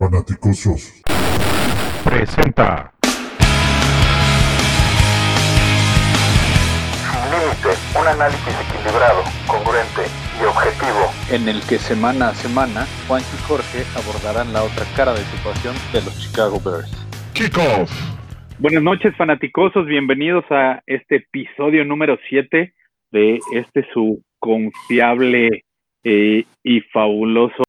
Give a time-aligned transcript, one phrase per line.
[0.00, 1.02] Fanaticosos.
[2.02, 2.90] Presenta.
[7.04, 7.68] Sin límite,
[8.00, 10.00] un análisis equilibrado, congruente
[10.40, 11.04] y objetivo.
[11.30, 15.74] en el que semana a semana Juan y Jorge abordarán la otra cara de situación
[15.92, 16.90] de los Chicago Bears.
[17.34, 17.92] Kickoff.
[18.58, 19.84] Buenas noches, fanaticosos.
[19.84, 22.72] Bienvenidos a este episodio número 7
[23.12, 25.66] de este su confiable
[26.04, 27.64] eh, y fabuloso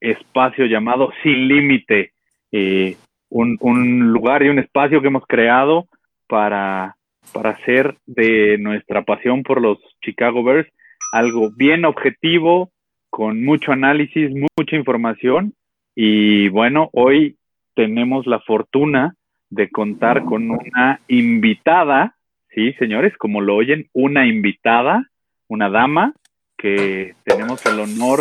[0.00, 2.12] espacio llamado Sin Límite.
[2.52, 2.96] Eh,
[3.28, 5.88] un, un lugar y un espacio que hemos creado
[6.28, 6.96] para,
[7.32, 10.68] para hacer de nuestra pasión por los Chicago Bears
[11.12, 12.70] algo bien objetivo,
[13.10, 15.54] con mucho análisis, mucha información.
[15.94, 17.36] Y bueno, hoy
[17.74, 19.14] tenemos la fortuna
[19.48, 22.16] de contar con una invitada,
[22.54, 25.08] sí, señores, como lo oyen, una invitada,
[25.48, 26.12] una dama,
[26.58, 28.20] que tenemos el honor,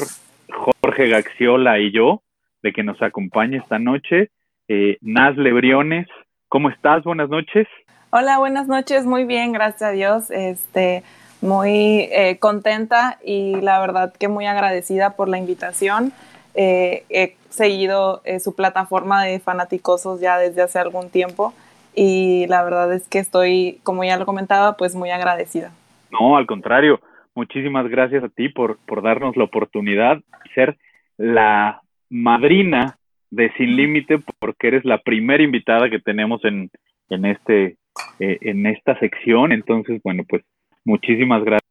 [0.95, 2.21] Jorge Gaxiola y yo,
[2.63, 4.29] de que nos acompañe esta noche.
[4.69, 6.07] Eh, Nazle Briones,
[6.47, 7.03] ¿cómo estás?
[7.03, 7.67] Buenas noches.
[8.11, 10.31] Hola, buenas noches, muy bien, gracias a Dios.
[10.31, 11.03] Este,
[11.41, 16.13] muy eh, contenta y la verdad que muy agradecida por la invitación.
[16.53, 21.53] Eh, he seguido eh, su plataforma de fanaticosos ya desde hace algún tiempo
[21.93, 25.73] y la verdad es que estoy, como ya lo comentaba, pues muy agradecida.
[26.09, 27.01] No, al contrario,
[27.33, 30.77] muchísimas gracias a ti por, por darnos la oportunidad de ser
[31.17, 32.97] la madrina
[33.29, 36.69] de Sin Límite, porque eres la primera invitada que tenemos en,
[37.09, 37.77] en, este,
[38.19, 39.51] eh, en esta sección.
[39.51, 40.43] Entonces, bueno, pues
[40.83, 41.65] muchísimas gracias.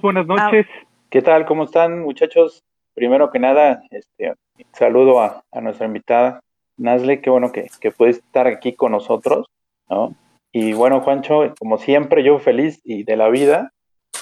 [0.00, 0.66] Buenas noches.
[1.10, 1.44] ¿Qué tal?
[1.44, 2.62] ¿Cómo están, muchachos?
[2.94, 4.34] Primero que nada, este,
[4.72, 6.40] saludo a, a nuestra invitada,
[6.76, 9.46] Nazle, qué bueno que, que puedes estar aquí con nosotros,
[9.88, 10.14] ¿no?
[10.52, 13.72] Y bueno, Juancho, como siempre, yo feliz y de la vida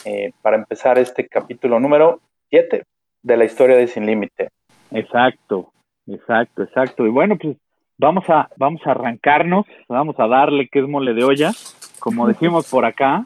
[0.04, 2.20] eh, para empezar este capítulo número
[2.50, 2.84] 7
[3.22, 4.48] de la historia de Sin Límite.
[4.90, 5.72] Exacto,
[6.06, 7.06] exacto, exacto.
[7.06, 7.56] Y bueno, pues
[7.98, 11.52] vamos a, vamos a arrancarnos, vamos a darle que es mole de olla,
[11.98, 13.22] como decimos por acá.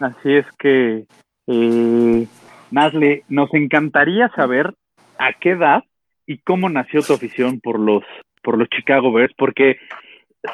[0.00, 1.06] Así es que,
[1.46, 2.26] eh,
[2.70, 4.74] Nazle, nos encantaría saber
[5.18, 5.84] a qué edad
[6.26, 8.04] y cómo nació tu afición por los,
[8.42, 9.78] por los Chicago Bears, porque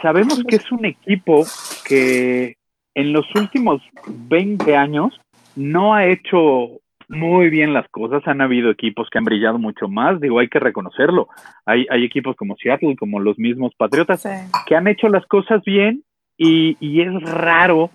[0.03, 1.45] sabemos que es un equipo
[1.87, 2.57] que
[2.95, 5.21] en los últimos 20 años
[5.57, 8.23] no ha hecho muy bien las cosas.
[8.27, 11.29] Han habido equipos que han brillado mucho más, digo, hay que reconocerlo.
[11.67, 14.29] Hay, hay equipos como Seattle, como los mismos Patriotas, Sí.
[14.67, 16.03] que han hecho las cosas bien
[16.37, 17.91] y, y es raro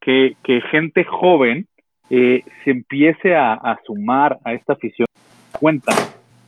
[0.00, 1.66] que, que gente joven
[2.10, 5.06] eh, se empiece a, a sumar a esta afición.
[5.58, 5.92] Cuenta.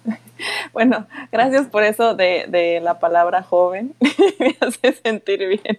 [0.72, 3.94] Bueno, gracias por eso de, de la palabra joven,
[4.40, 5.78] me hace sentir bien,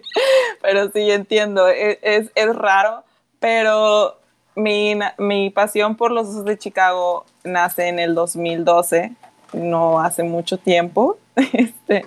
[0.62, 3.04] pero sí entiendo, es, es, es raro,
[3.38, 4.18] pero
[4.56, 9.12] mi, mi pasión por los Osos de Chicago nace en el 2012,
[9.52, 12.04] no hace mucho tiempo, este,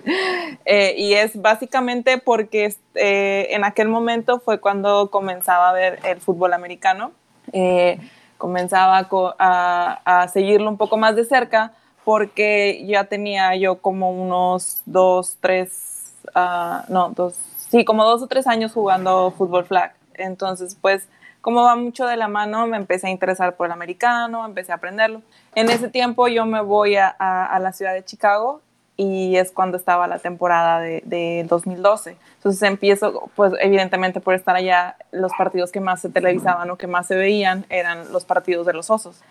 [0.65, 6.19] eh, y es básicamente porque este, en aquel momento fue cuando comenzaba a ver el
[6.19, 7.11] fútbol americano,
[7.53, 7.99] eh,
[8.37, 11.73] comenzaba a co- a, a seguirlo un poco más de cerca,
[12.03, 17.35] porque ya tenía yo como unos dos, tres, ah, no, dos,
[17.69, 19.93] sí, como dos o tres años jugando fútbol flag.
[20.15, 21.07] Entonces, pues,
[21.41, 24.75] como va mucho de la mano, me empecé a interesar por el americano, empecé a
[24.75, 25.21] aprenderlo.
[25.55, 27.15] En ese tiempo yo me voy a,
[27.59, 28.61] la ciudad de Chicago
[28.97, 32.17] y es cuando estaba la temporada de, de 2012.
[32.35, 36.87] Entonces empiezo, pues evidentemente por estar allá, los partidos que más se televisaban o que
[36.87, 39.21] más se veían eran los partidos de los osos.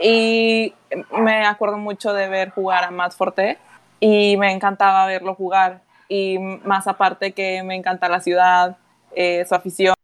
[0.00, 0.74] Y
[1.18, 3.58] me acuerdo mucho de ver jugar a Matt Forte
[3.98, 5.80] y me encantaba verlo jugar.
[6.08, 8.76] Y más aparte que me encanta la ciudad,
[9.14, 9.94] eh, su afición.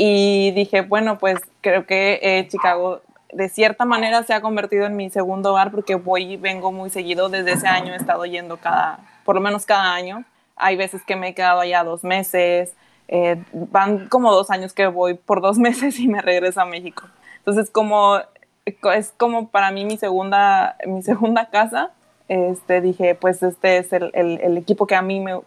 [0.00, 4.96] Y dije, bueno, pues creo que eh, Chicago de cierta manera se ha convertido en
[4.96, 7.28] mi segundo hogar porque voy y vengo muy seguido.
[7.28, 10.24] Desde ese año he estado yendo cada, por lo menos cada año.
[10.54, 12.74] Hay veces que me he quedado allá dos meses.
[13.08, 17.02] eh, van como dos años que voy por dos meses y me regreso a México.
[17.38, 18.20] Entonces, como
[18.94, 21.90] es como para mí mi segunda, mi segunda casa.
[22.28, 25.40] Este, dije, pues este es el, el, el equipo que a mí me,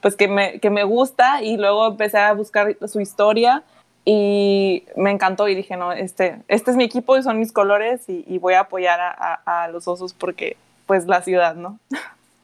[0.00, 3.62] pues que me, que me gusta y luego empecé a buscar su historia
[4.04, 8.08] y me encantó y dije, no, este, este es mi equipo y son mis colores
[8.08, 9.10] y, y voy a apoyar a,
[9.46, 10.56] a, a los osos porque
[10.86, 11.78] pues la ciudad, ¿no?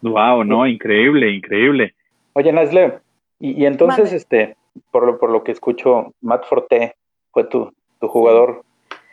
[0.02, 1.94] Wow, no, increíble, increíble.
[2.32, 3.00] Oye, Nazle,
[3.38, 4.56] y, y entonces, este,
[4.90, 6.94] por lo, por lo que escucho, Matt Forte
[7.32, 8.64] fue tu, tu jugador,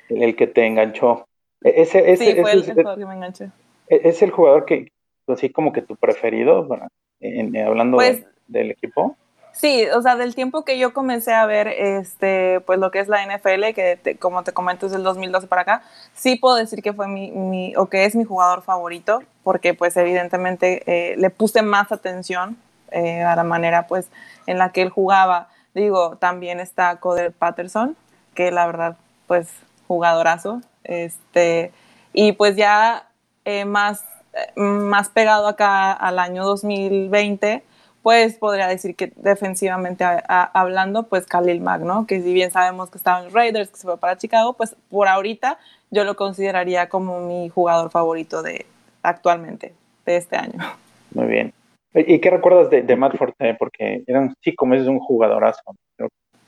[0.07, 1.27] el, el que te enganchó.
[1.61, 3.45] E- Ese, ese, sí, fue ese el, es, el jugador que me enganché.
[3.89, 4.91] e- es el jugador que,
[5.27, 6.87] así como que tu preferido, bueno,
[7.19, 9.17] en- en- hablando de- Pues del equipo.
[9.57, 13.07] Sí, o sea, del tiempo que yo comencé a ver, este, pues lo que es
[13.07, 15.81] la NFL, que como te comento es del 2012 para acá,
[16.13, 19.97] sí puedo decir que fue mi, mi o que es mi jugador favorito, porque pues
[19.97, 22.55] evidentemente eh, le puse más atención
[22.91, 24.09] eh, a la manera pues
[24.45, 25.49] en la que él jugaba.
[25.73, 27.97] Digo, también está Coder Patterson,
[28.35, 28.95] que la verdad
[29.25, 29.49] pues
[29.87, 31.71] jugadorazo, este,
[32.13, 33.07] y pues ya
[33.43, 34.05] eh, más,
[34.55, 37.63] más pegado acá al año 2020
[38.07, 42.07] pues podría decir que defensivamente hablando, pues Khalil Mack, ¿no?
[42.07, 44.77] Que si bien sabemos que estaba en los Raiders, que se fue para Chicago, pues
[44.89, 45.59] por ahorita
[45.91, 48.65] yo lo consideraría como mi jugador favorito de
[49.03, 49.73] actualmente,
[50.05, 50.53] de este año.
[51.13, 51.53] Muy bien.
[51.93, 53.55] ¿Y qué recuerdas de, Matt Forte?
[53.59, 55.59] Porque era un chico, es un jugadorazo.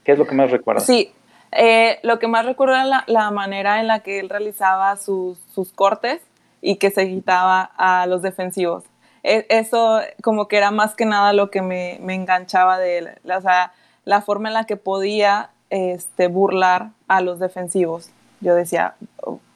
[0.06, 0.86] ¿Qué es lo que más recuerdas?
[0.86, 1.12] Sí,
[1.52, 5.74] eh, lo que más recuerdo era la, manera en la que él realizaba sus, sus
[5.74, 6.22] cortes
[6.62, 8.86] y que se quitaba a los defensivos.
[9.24, 13.42] E, eso como que era más que nada lo que me, enganchaba de él, o
[13.42, 13.74] sea,
[14.06, 18.12] la forma en la que podía este, burlar a los defensivos.
[18.42, 18.96] Yo decía,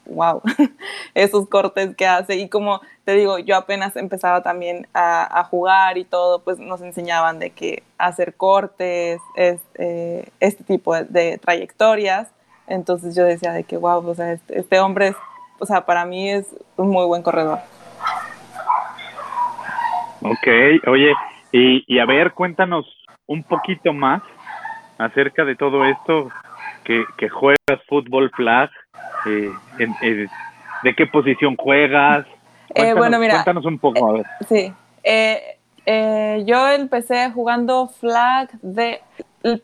[0.05, 0.41] wow,
[1.13, 2.35] esos cortes que hace.
[2.35, 7.39] Y como te digo, yo apenas empezaba también a, jugar y todo, pues nos enseñaban
[7.39, 12.27] de que hacer cortes, este, este tipo de, trayectorias.
[12.67, 15.15] Entonces yo decía de que, wow, o sea, este, este hombre, es,
[15.59, 17.59] o sea, para mí es un muy buen corredor.
[20.23, 20.47] Ok,
[20.87, 21.13] oye,
[21.51, 22.85] y, a ver, cuéntanos
[23.27, 24.21] un poquito más
[24.97, 26.29] acerca de todo esto
[26.83, 28.69] que, juegas fútbol flag,
[29.25, 29.51] eh,
[30.83, 32.25] de qué posición juegas.
[32.75, 34.25] Eh, bueno, mira, cuéntanos un poco, a ver.
[34.47, 34.73] Sí,
[35.03, 39.01] eh, yo empecé jugando flag de...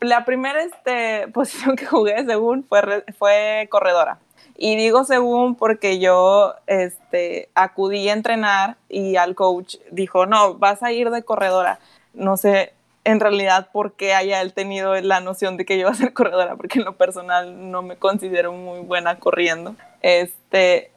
[0.02, 4.18] La primera este, posición que jugué, según, fue, fue corredora.
[4.62, 10.84] Y digo según porque yo este, acudí a entrenar y al coach dijo, no, vas
[10.84, 11.80] a ir de corredora.
[12.14, 12.74] No sé
[13.06, 16.12] en realidad por qué haya él tenido la noción de que yo iba a ser
[16.14, 19.76] corredora, porque en lo personal no me considero muy buena corriendo.
[20.02, 20.92] Este,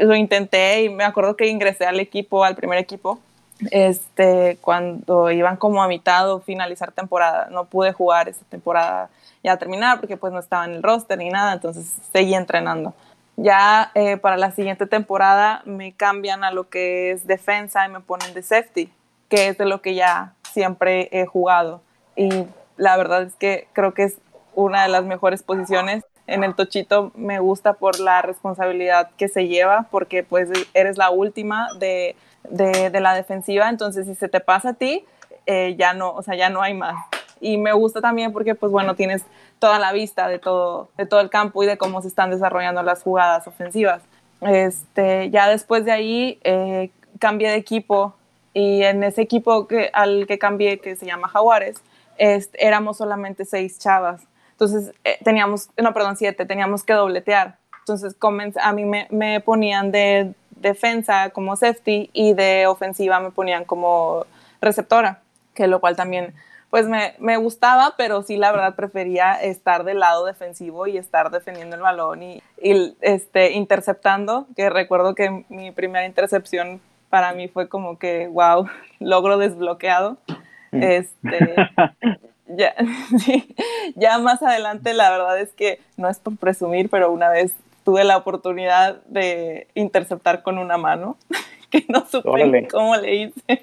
[0.00, 3.18] lo intenté y me acuerdo que ingresé al equipo, al primer equipo,
[3.72, 7.48] este, cuando iban como a mitad o finalizar temporada.
[7.50, 9.10] No pude jugar esa temporada
[9.48, 12.94] ya terminar porque pues no estaba en el roster ni nada, entonces seguí entrenando.
[13.36, 18.00] Ya eh, para la siguiente temporada me cambian a lo que es defensa y me
[18.00, 18.92] ponen de safety,
[19.28, 21.80] que es de lo que ya siempre he jugado.
[22.16, 22.28] Y
[22.76, 24.18] la verdad es que creo que es
[24.54, 26.04] una de las mejores posiciones.
[26.26, 31.10] En el tochito me gusta por la responsabilidad que se lleva, porque pues eres la
[31.10, 32.16] última de,
[32.50, 35.04] de, la defensiva, entonces si se te pasa a ti,
[35.46, 36.96] eh, ya no, o sea, ya no hay más.
[37.40, 39.24] Y me gusta también porque pues bueno, tienes
[39.58, 42.82] toda la vista de todo, de todo el campo y de cómo se están desarrollando
[42.82, 44.02] las jugadas ofensivas.
[44.40, 48.14] Este, ya después de ahí eh, cambié de equipo
[48.54, 51.82] y en ese equipo que, al que cambié, que se llama Jaguares,
[52.18, 54.22] éramos solamente seis chavas.
[54.52, 57.58] Entonces eh, teníamos, no, perdón, siete, teníamos que dobletear.
[57.80, 58.16] Entonces
[58.60, 64.26] a mí me, me ponían de defensa como safety y de ofensiva me ponían como
[64.60, 65.20] receptora,
[65.54, 66.34] que lo cual también
[66.70, 71.30] pues me, me, gustaba, pero sí la verdad prefería estar del lado defensivo y estar
[71.30, 77.48] defendiendo el balón y, y, este, interceptando, que recuerdo que mi primera intercepción para mí
[77.48, 78.68] fue como que, wow,
[79.00, 80.18] logro desbloqueado.
[80.70, 80.82] Mm.
[80.82, 81.54] Este,
[82.48, 82.74] ya,
[83.18, 83.54] sí,
[83.96, 88.04] ya más adelante la verdad es que no es por presumir, pero una vez tuve
[88.04, 91.16] la oportunidad de interceptar con una mano,
[91.70, 93.62] que no supe cómo le hice.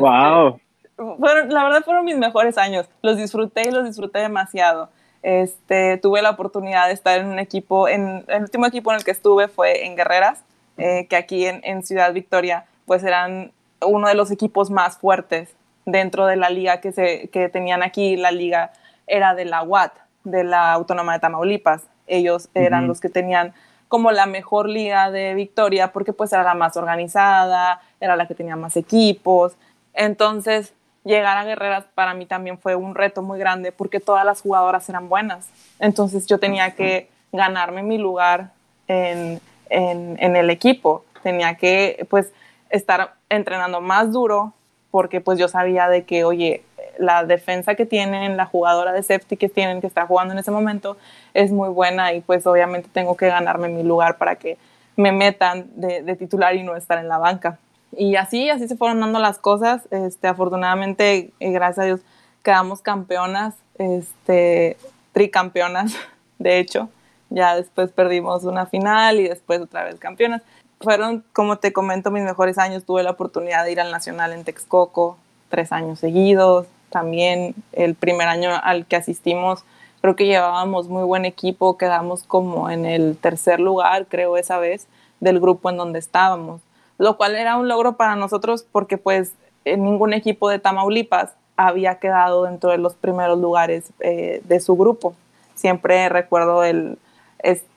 [0.00, 0.58] wow
[0.96, 2.86] fueron, la verdad fueron mis mejores años.
[3.02, 4.88] Los disfruté y los disfruté demasiado.
[5.22, 9.04] Este, tuve la oportunidad de estar en un equipo, en, el último equipo en el
[9.04, 10.42] que estuve fue en Guerreras,
[10.76, 15.48] eh, que aquí en, en, Ciudad Victoria, pues eran uno de los equipos más fuertes
[15.86, 18.16] dentro de la liga que, se, que tenían aquí.
[18.16, 18.72] La liga
[19.06, 19.92] era de la UAT,
[20.24, 21.84] de la Autónoma de Tamaulipas.
[22.06, 23.54] Ellos eran los que tenían
[23.88, 28.34] como la mejor liga de Victoria porque pues era la más organizada, era la que
[28.34, 29.56] tenía más equipos.
[29.94, 30.74] Entonces,
[31.04, 34.88] llegar a Guerreras para mí también fue un reto muy grande porque todas las jugadoras
[34.88, 35.48] eran buenas.
[35.78, 38.50] Entonces yo tenía que ganarme mi lugar
[38.88, 41.04] en, el equipo.
[41.22, 42.32] Tenía que pues
[42.70, 44.52] estar entrenando más duro
[44.90, 46.62] porque pues yo sabía de que, oye,
[46.98, 50.52] la defensa que tienen, la jugadora de safety que tienen, que está jugando en ese
[50.52, 50.96] momento,
[51.34, 54.56] es muy buena y pues obviamente tengo que ganarme mi lugar para que
[54.96, 57.58] me metan de titular y no estar en la banca
[57.98, 59.82] y así, así se fueron dando las cosas.
[59.90, 62.00] Este, afortunadamente, eh, gracias a Dios,
[62.42, 64.76] quedamos campeonas, este,
[65.12, 65.94] tricampeonas,
[66.38, 66.88] de hecho.
[67.30, 70.42] Ya después perdimos una final y después otra vez campeonas.
[70.80, 72.84] Fueron, como te comento, mis mejores años.
[72.84, 75.16] Tuve la oportunidad de ir al Nacional en Texcoco
[75.54, 76.66] tres años seguidos.
[76.90, 79.64] también el primer año al que asistimos,
[80.00, 84.86] creo que llevábamos muy buen equipo, quedamos como en el tercer lugar, creo esa vez,
[85.18, 86.60] del grupo en donde estábamos,
[86.98, 89.32] lo cual era un logro para nosotros porque pues
[89.64, 95.14] ningún equipo de Tamaulipas había quedado dentro de los primeros lugares eh, de su grupo.
[95.54, 96.98] Siempre recuerdo el,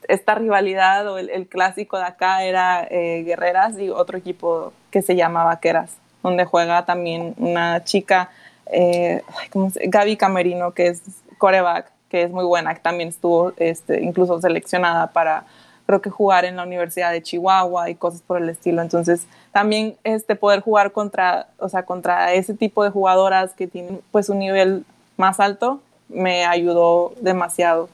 [0.08, 5.14] esta rivalidad o el, clásico de acá era eh, Guerreras y otro equipo que se
[5.14, 8.30] llama Vaqueras, donde juega también una chica,
[8.66, 9.22] eh,
[9.54, 11.02] Gaby Camerino, que es
[11.38, 15.44] coreback, que es muy buena, que también estuvo este, incluso seleccionada para
[15.88, 18.82] creo que jugar en la Universidad de Chihuahua y cosas por el estilo.
[18.82, 24.02] Entonces, también este poder jugar contra, o sea, contra ese tipo de jugadoras que tienen
[24.12, 24.84] pues un nivel
[25.16, 25.80] más alto
[26.10, 27.88] me ayudó demasiado.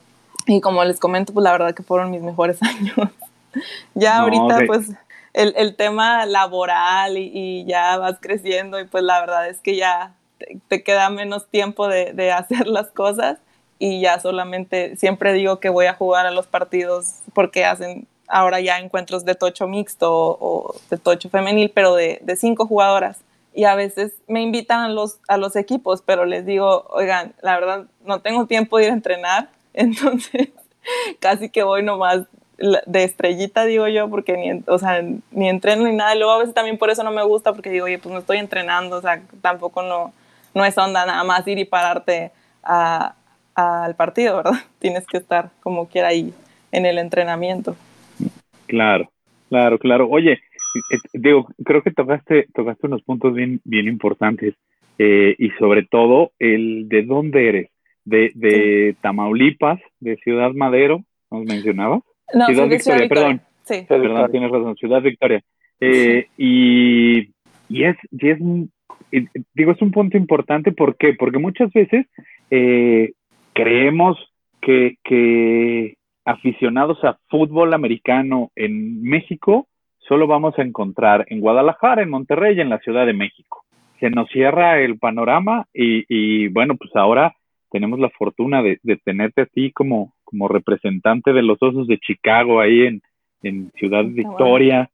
[0.45, 2.95] Y como les comento, pues la verdad que fueron mis mejores años.
[3.93, 4.89] ya ahorita pues
[5.31, 10.11] el, el, tema laboral y, ya vas creciendo y pues la verdad es que ya
[10.67, 13.37] te, queda menos tiempo de, de hacer las cosas
[13.79, 18.59] y ya solamente siempre digo que voy a jugar a los partidos porque hacen ahora
[18.59, 23.19] ya encuentros de tocho mixto o, de tocho femenil, pero de, de, cinco jugadoras.
[23.53, 27.53] Y a veces me invitan a los, a los equipos, pero les digo, oigan, la
[27.59, 30.49] verdad no tengo tiempo de ir a entrenar, entonces
[31.19, 32.23] casi que voy nomás
[32.57, 35.01] de estrellita, digo yo, porque ni, o sea,
[35.31, 36.15] ni entreno ni nada.
[36.15, 38.19] Y luego a veces también por eso no me gusta, porque digo, oye, pues no
[38.19, 40.13] estoy entrenando, o sea, tampoco no,
[40.53, 42.31] no es onda nada más ir y pararte
[42.63, 44.59] al partido, ¿verdad?
[44.79, 46.33] Tienes que estar como quiera ahí
[46.71, 47.75] en el entrenamiento.
[48.67, 49.11] Claro,
[49.49, 50.07] claro, claro.
[50.09, 54.55] Oye, eh, digo, creo que tocaste, tocaste unos puntos bien, bien importantes
[54.97, 57.69] eh, y sobre todo el de dónde eres,
[58.03, 62.01] de, de Tamaulipas, de Ciudad Madero, ¿nos mencionabas?
[62.33, 63.41] No, Ciudad, Victoria, perdón.
[63.63, 63.85] Sí.
[63.87, 65.41] Perdón, tienes razón, Ciudad Victoria.
[65.79, 67.29] Eh, y,
[67.69, 68.39] y, es, y es,
[69.53, 71.13] digo, es un punto importante, ¿por qué?
[71.13, 72.05] Porque muchas veces
[72.51, 73.13] eh,
[73.53, 74.17] creemos
[74.61, 79.67] que, que aficionados a fútbol americano en México
[79.99, 83.63] solo vamos a encontrar en Guadalajara, en Monterrey y en la Ciudad de México.
[83.99, 87.33] Se nos cierra el panorama y, y bueno, pues ahora
[87.71, 91.97] tenemos la fortuna de, de, tenerte a ti como, como representante de los Osos de
[91.97, 93.01] Chicago ahí en,
[93.41, 94.89] en Ciudad Victoria,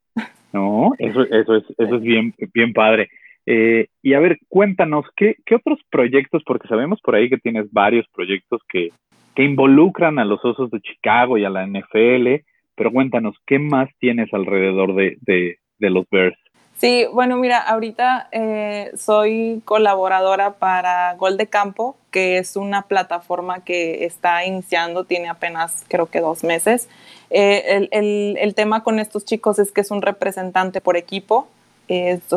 [0.53, 0.91] ¿no?
[0.99, 3.09] Eso, eso es, eso es bien, bien padre.
[3.45, 6.43] Eh, y a ver, cuéntanos, ¿qué, ¿qué, otros proyectos?
[6.45, 8.89] Porque sabemos por ahí que tienes varios proyectos que,
[9.35, 12.43] que involucran a los Osos de Chicago y a la NFL,
[12.75, 16.37] pero cuéntanos, ¿qué más tienes alrededor de, de, de los Bears?
[16.77, 23.63] Sí, bueno, mira, ahorita eh, soy colaboradora para Gol de Campo, que es una plataforma
[23.63, 26.89] que está iniciando, tiene apenas creo que dos meses.
[27.29, 31.47] Eh, el, el, el tema con estos chicos es que es un representante por equipo,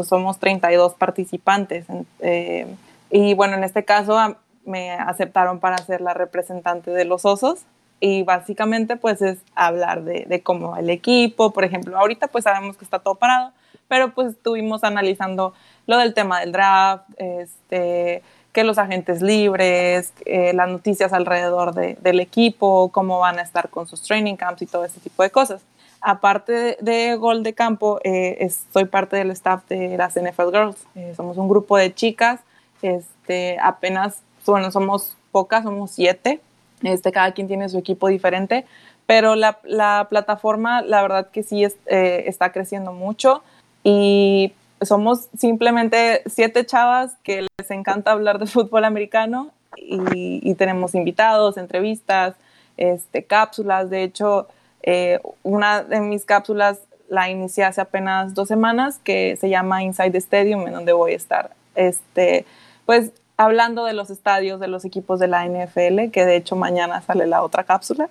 [0.05, 1.87] somos 32 participantes.
[2.21, 2.67] Eh,
[3.11, 4.19] y bueno, en este caso
[4.65, 7.61] me aceptaron para ser la representante de los osos.
[8.01, 12.77] Y básicamente pues es hablar de, de, cómo el equipo, por ejemplo, ahorita pues sabemos
[12.77, 13.53] que está todo parado,
[13.89, 15.55] pero pues estuvimos analizando
[15.87, 18.23] lo del tema del draft, este,
[18.55, 23.69] que los agentes libres, eh, las noticias alrededor de, del equipo, cómo van a estar
[23.69, 25.63] con sus training camps y todo ese tipo de cosas.
[26.01, 30.77] Aparte de, Gol de Campo, eh, soy parte del staff de las NFL Girls.
[30.95, 32.41] Eh, somos un grupo de chicas,
[32.81, 36.41] este, apenas, bueno, somos pocas, somos siete.
[36.83, 38.67] Este, cada quien tiene su equipo diferente,
[39.07, 43.43] pero la, la plataforma, la verdad que sí eh, está creciendo mucho
[43.83, 50.95] y somos simplemente siete chavas que les encanta hablar de fútbol americano y, y tenemos
[50.95, 52.35] invitados, entrevistas,
[52.77, 53.89] este, cápsulas.
[53.89, 54.49] De hecho,
[54.83, 60.11] eh, una de mis cápsulas la inicié hace apenas dos semanas, que se llama Inside
[60.11, 62.45] the Stadium, en donde voy a estar, este,
[62.85, 67.03] pues, hablando de los estadios de los equipos de la NFL, que de hecho mañana
[67.03, 68.09] sale la otra cápsula,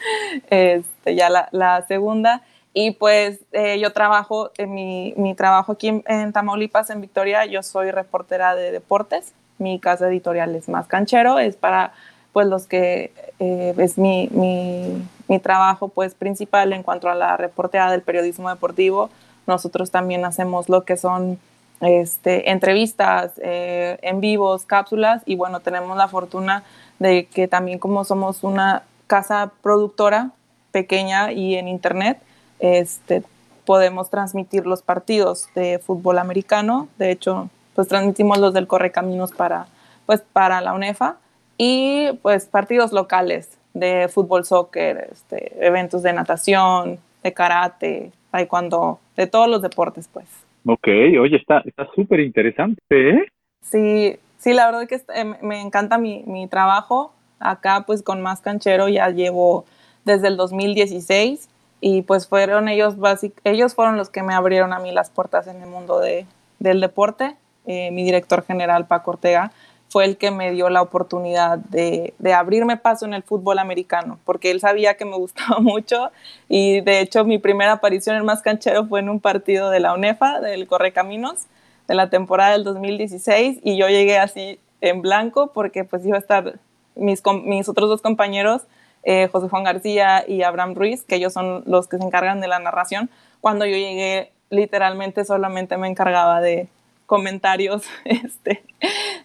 [0.50, 2.42] este, ya la, la, segunda.
[2.72, 7.46] Y pues eh, yo trabajo, en mi, mi trabajo aquí en, en, Tamaulipas, en Victoria,
[7.46, 9.32] yo soy reportera de deportes.
[9.58, 11.92] Mi casa editorial es más canchero, es para
[12.34, 17.38] pues los que eh, es mi, mi, mi, trabajo pues principal en cuanto a la
[17.38, 19.08] reporteada del periodismo deportivo.
[19.46, 21.38] Nosotros también hacemos lo que son
[21.80, 26.64] este, entrevistas eh, en vivos, cápsulas y bueno, tenemos la fortuna
[26.98, 30.30] de que también como somos una casa productora
[30.72, 32.18] pequeña y en internet,
[32.58, 33.22] este,
[33.64, 36.88] podemos transmitir los partidos de fútbol americano.
[36.98, 39.66] De hecho, pues transmitimos los del Correcaminos para,
[40.06, 41.16] pues, para la UNEFA
[41.58, 49.26] y pues partidos locales de fútbol, soccer, este, eventos de natación, de karate, taekwondo, de
[49.26, 50.26] todos los deportes, pues.
[50.66, 50.88] Ok,
[51.20, 51.62] oye, está
[51.94, 53.28] súper interesante, ¿eh?
[53.62, 57.12] Sí, sí, la verdad que eh, me encanta mi, mi trabajo.
[57.38, 59.64] Acá pues con Más Canchero ya llevo
[60.04, 61.48] desde el 2016
[61.80, 62.96] y pues fueron ellos,
[63.44, 66.26] ellos fueron los que me abrieron a mí las puertas en el mundo de,
[66.58, 67.36] del deporte.
[67.66, 69.52] Eh, mi director general, Paco Ortega,
[69.96, 74.50] fue el que me dio la oportunidad de, abrirme paso en el fútbol americano, porque
[74.50, 76.10] él sabía que me gustaba mucho
[76.50, 79.94] y de hecho mi primera aparición en Más Canchero fue en un partido de la
[79.94, 81.46] UNEFA, del Correcaminos,
[81.88, 86.20] de la temporada del 2016 y yo llegué así en blanco porque pues iba a
[86.20, 86.58] estar
[86.94, 88.64] mis, mis otros dos compañeros
[89.02, 92.48] eh, José Juan García y Abraham Ruiz, que ellos son los que se encargan de
[92.48, 93.08] la narración.
[93.40, 96.68] Cuando yo llegué, literalmente solamente me encargaba de
[97.06, 98.62] comentarios este,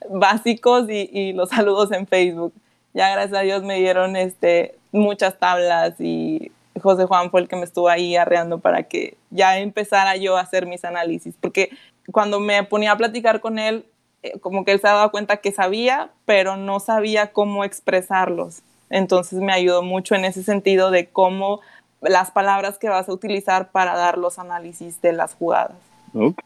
[0.10, 2.54] básicos y, los saludos en Facebook.
[2.94, 7.56] Ya gracias a Dios me dieron este, muchas tablas y José Juan fue el que
[7.56, 11.70] me estuvo ahí arreando para que ya empezara yo a hacer mis análisis, porque
[12.12, 13.86] cuando me ponía a platicar con él,
[14.24, 18.62] eh, como que él se daba cuenta que sabía, pero no sabía cómo expresarlos.
[18.90, 21.62] Entonces me ayudó mucho en ese sentido de cómo
[22.02, 25.78] las palabras que vas a utilizar para dar los análisis de las jugadas.
[26.14, 26.42] Ok,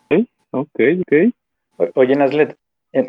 [0.55, 1.93] ok, ok.
[1.95, 2.57] Oye, Naslet,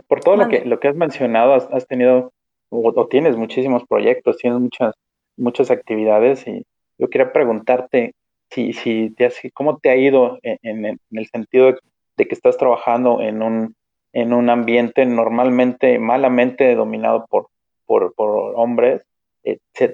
[0.08, 2.32] por todo lo que, lo que has mencionado, has, tenido
[2.68, 4.94] o, tienes muchísimos proyectos, tienes muchas,
[5.36, 6.64] muchas actividades y
[6.98, 8.14] yo quería preguntarte
[8.50, 11.74] si, si te cómo te ha ido en, el sentido
[12.16, 13.74] de, que estás trabajando en un,
[14.12, 17.48] en un ambiente normalmente malamente dominado por,
[17.86, 19.02] por, por hombres
[19.46, 19.88] eh, ¿se,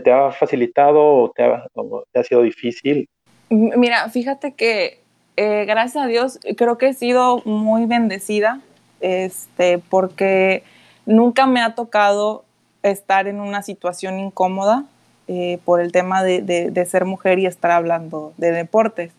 [0.00, 3.08] te, ha facilitado o te ha, sido difícil?
[3.50, 5.03] Mira, fíjate que
[5.36, 8.60] eh, gracias a Dios creo que he sido muy bendecida
[9.00, 10.62] este, porque
[11.06, 12.44] nunca me ha tocado
[12.82, 14.84] estar en una situación incómoda
[15.26, 19.12] eh, por el tema de, ser mujer y estar hablando de deportes.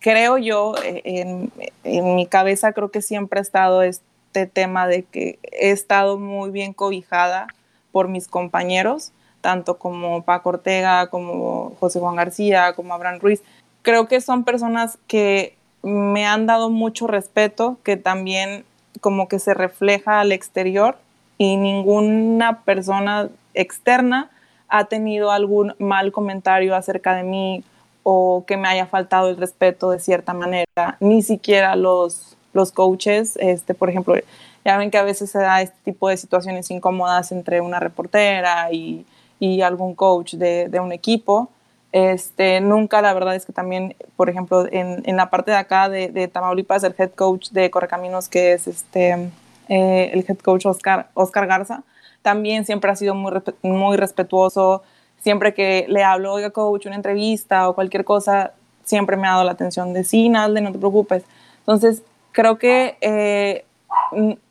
[0.00, 1.50] creo yo, en,
[1.84, 6.50] en, mi cabeza creo que siempre ha estado este tema de que he estado muy
[6.50, 7.48] bien cobijada
[7.96, 13.42] por mis compañeros, tanto como Paco Ortega, como José Juan García, como Abraham Ruiz.
[13.86, 18.64] Creo que son personas que me han dado mucho respeto, que también
[19.00, 20.98] como que se refleja al exterior
[21.38, 24.28] y ninguna persona externa
[24.66, 27.62] ha tenido algún mal comentario acerca de mí
[28.02, 33.36] o que me haya faltado el respeto de cierta manera, ni siquiera los, los coaches,
[33.36, 34.16] este, por ejemplo,
[34.64, 38.72] ya ven que a veces se da este tipo de situaciones incómodas entre una reportera
[38.72, 39.06] y,
[39.38, 41.50] y algún coach de, de, un equipo.
[41.92, 46.28] Este, nunca, la verdad es que también, por ejemplo, en, la parte de acá de,
[46.28, 49.30] Tamaulipas, el head coach de Correcaminos, que es este,
[49.68, 51.82] eh, el head coach Oscar, Garza,
[52.22, 54.82] también siempre ha sido muy, muy respetuoso.
[55.20, 58.52] Siempre que le hablo, oiga, coach, una entrevista o cualquier cosa,
[58.84, 61.24] siempre me ha dado la atención de sí, Nalde, no te preocupes.
[61.60, 63.64] Entonces, creo que eh,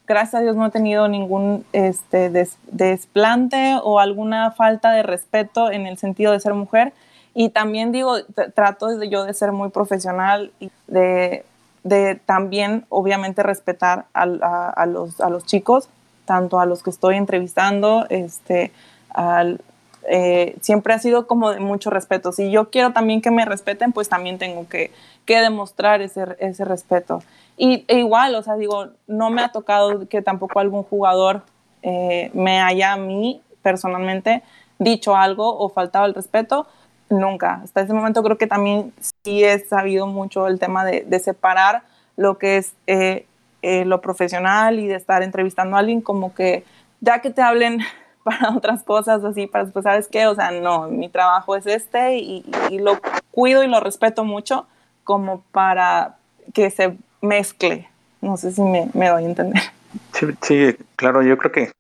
[0.08, 2.30] gracias a Dios no he tenido ningún este,
[2.72, 6.94] desplante o alguna falta de respeto en el sentido de ser mujer.
[7.36, 8.16] Y también digo,
[8.56, 11.46] trato de yo de ser muy profesional y de,
[11.84, 14.24] de también, obviamente, respetar a,
[14.70, 15.90] a, los, a los chicos,
[16.24, 18.72] tanto a los que estoy entrevistando, este,
[19.10, 19.60] al,
[20.08, 22.32] eh, siempre ha sido como de mucho respeto.
[22.32, 24.92] Si yo quiero también que me respeten, pues también tengo que,
[25.26, 27.22] que demostrar ese, ese respeto.
[27.58, 31.42] Y e igual, o sea, digo, no me ha tocado que tampoco algún jugador
[31.82, 34.42] eh, me haya a mí personalmente
[34.80, 36.68] dicho algo o faltado el respeto,
[37.10, 37.62] nunca.
[37.64, 41.84] Hasta ese momento creo que también sí he sabido mucho el tema de, separar
[42.18, 43.26] lo que es eh,
[43.62, 46.64] eh, lo profesional y de estar entrevistando a alguien como que
[47.02, 47.80] ya que te hablen
[48.24, 52.18] para otras cosas así, para pues sabes qué, o sea, no, mi trabajo es este
[52.18, 52.44] y,
[52.80, 53.00] lo
[53.32, 54.68] cuido y lo respeto mucho
[55.04, 56.18] como para
[56.54, 57.88] que se mezcle.
[58.22, 59.62] No sé si me, me doy a entender.
[60.42, 61.72] Sí, claro, yo creo que,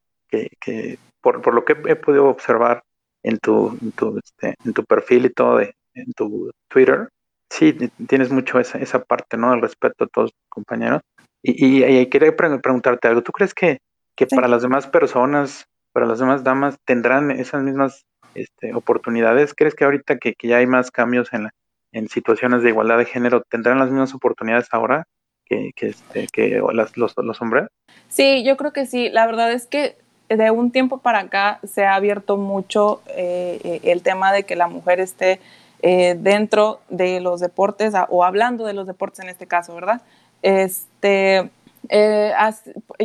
[0.60, 2.84] que, por, por, lo que he podido observar
[3.26, 7.10] en tu, en tu, este, en tu perfil y todo, de, en tu Twitter,
[7.50, 7.74] sí,
[8.08, 9.52] tienes mucho esa, esa parte, ¿no?
[9.52, 11.02] Del respeto a todos tus compañeros.
[11.42, 13.24] Y, y, quería preguntarte algo.
[13.24, 13.80] ¿Tú crees que,
[14.16, 19.54] que para las demás personas, para las demás damas, tendrán esas mismas este, oportunidades?
[19.56, 21.52] ¿Crees que ahorita que, que ya hay más cambios en, la,
[21.92, 25.06] en situaciones de igualdad de género, tendrán las mismas oportunidades ahora?
[25.46, 27.68] que, que, este, que los, los hombres?
[28.08, 29.10] Sí, yo creo que sí.
[29.10, 29.98] La verdad es que
[30.30, 34.68] de un tiempo para acá se ha abierto mucho eh, el tema de que la
[34.68, 35.40] mujer esté
[35.82, 40.02] eh, dentro de los deportes o hablando de los deportes en este caso, ¿verdad?
[40.42, 41.50] Este,
[41.90, 42.34] eh,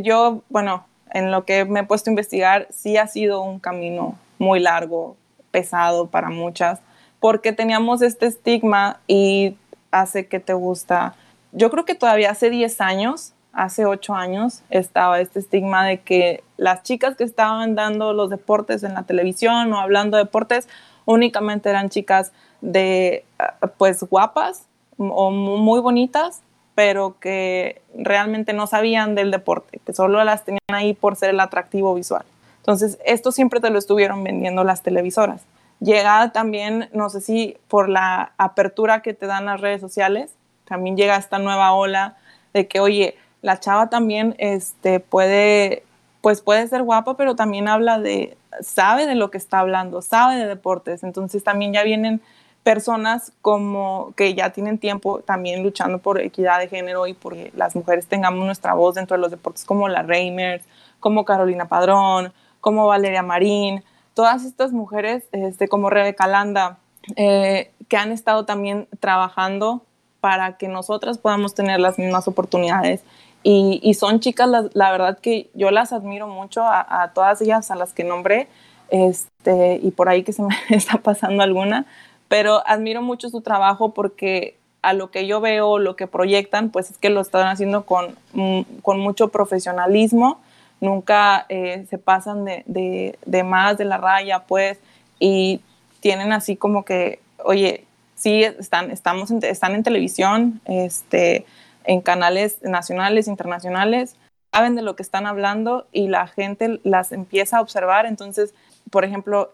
[0.02, 4.18] yo, bueno, en lo que me he puesto a investigar, sí ha sido un camino
[4.38, 5.16] muy largo,
[5.50, 6.80] pesado para muchas,
[7.18, 9.56] porque teníamos este estigma y
[9.90, 11.14] hace que te gusta
[11.52, 16.42] yo creo que todavía hace 10 años hace ocho años estaba este estigma de que
[16.56, 20.68] las chicas que estaban dando los deportes en la televisión o hablando de deportes
[21.04, 24.66] únicamente eran chicas de ah, pues guapas
[24.98, 26.42] o muy bonitas,
[26.74, 31.40] pero que realmente no sabían del deporte, que solo las tenían ahí por ser el
[31.40, 32.24] atractivo visual.
[32.58, 35.42] Entonces, esto siempre te lo estuvieron vendiendo las televisoras.
[35.80, 40.34] Llega también, no sé si por la apertura que te dan las redes sociales,
[40.66, 42.16] también llega esta nueva ola
[42.52, 45.84] de que, oye, la chava también este, puede,
[46.20, 50.36] pues puede ser guapa, pero también habla de, sabe de lo que está hablando, sabe
[50.36, 51.02] de deportes.
[51.02, 52.20] Entonces también ya vienen
[52.62, 57.74] personas como que ya tienen tiempo también luchando por equidad de género y porque las
[57.74, 60.64] mujeres tengamos nuestra voz dentro de los deportes como la Reimers,
[61.00, 63.82] como Carolina Padrón, como Valeria Marín,
[64.14, 66.78] todas estas mujeres este, como Rebeca Landa,
[67.16, 69.82] eh, que han estado también trabajando
[70.20, 73.02] para que nosotras podamos tener las mismas oportunidades.
[73.42, 77.94] Y, son chicas, la, verdad que yo las admiro mucho a, todas ellas, a las
[77.94, 78.48] que nombré,
[78.90, 81.86] este, y por ahí que se me está pasando alguna,
[82.28, 86.90] pero admiro mucho su trabajo porque a lo que yo veo, lo que proyectan, pues
[86.90, 90.40] es que lo están haciendo con, mm, con mucho profesionalismo,
[90.80, 94.78] nunca eh, se pasan de, de, de, más de la raya, pues,
[95.18, 95.60] y
[96.00, 97.84] tienen así como que, oye,
[98.16, 101.46] sí, están, estamos están en televisión, este,
[101.84, 104.16] en canales nacionales, internacionales,
[104.52, 108.06] saben de lo que están hablando y la gente las empieza a observar.
[108.06, 108.54] Entonces,
[108.90, 109.52] por ejemplo,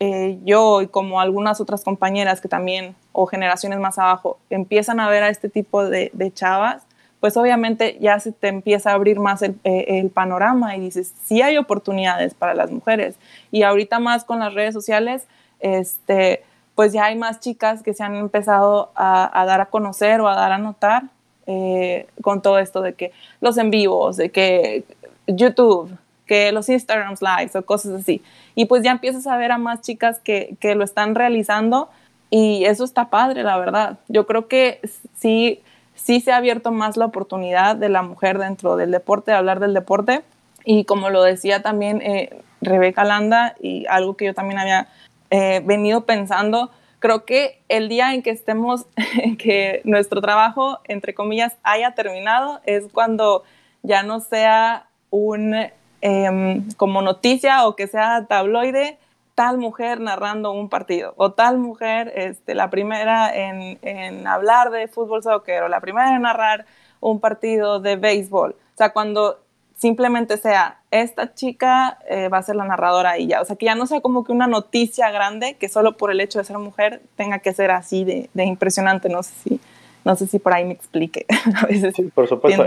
[0.00, 5.08] eh, yo y como algunas otras compañeras que también, o generaciones más abajo, empiezan a
[5.08, 6.82] ver a este tipo de, chavas,
[7.20, 11.14] pues obviamente ya se te empieza a abrir más el, eh, el, panorama y dices,
[11.24, 13.14] sí hay oportunidades para las mujeres.
[13.52, 15.28] Y ahorita más con las redes sociales,
[15.60, 16.42] este,
[16.74, 20.34] pues ya hay más chicas que se han empezado a, dar a conocer o a
[20.34, 21.04] dar a notar
[21.46, 24.84] eh, con todo esto de que los en vivos, de que
[25.26, 28.22] YouTube, que los Instagram Lives o cosas así.
[28.54, 31.88] Y pues ya empiezas a ver a más chicas que, que lo están realizando
[32.30, 33.98] y eso está padre, la verdad.
[34.08, 34.80] Yo creo que
[35.18, 35.60] sí,
[35.94, 39.60] sí se ha abierto más la oportunidad de la mujer dentro del deporte, de hablar
[39.60, 40.22] del deporte.
[40.64, 44.88] Y como lo decía también eh, Rebeca Landa, y algo que yo también había
[45.28, 46.70] eh, venido pensando.
[47.02, 48.86] Creo que el día en que estemos,
[49.38, 53.42] que nuestro trabajo, entre comillas, haya terminado, es cuando
[53.82, 55.52] ya no sea un
[56.00, 58.98] em, como noticia o que sea tabloide
[59.34, 64.86] tal mujer narrando un partido o tal mujer, este, la primera en, en hablar de
[64.86, 66.66] fútbol soccer o la primera en narrar
[67.00, 68.52] un partido de béisbol.
[68.52, 69.41] O sea, cuando
[69.82, 73.40] simplemente sea, esta chica eh, va a ser la narradora y ya.
[73.40, 76.20] O sea, que ya no sea como que una noticia grande que solo por el
[76.20, 79.08] hecho de ser mujer tenga que ser así de, impresionante.
[79.08, 79.60] No sé si,
[80.04, 81.26] no sé si por ahí me explique.
[81.60, 82.64] a veces sí, por supuesto.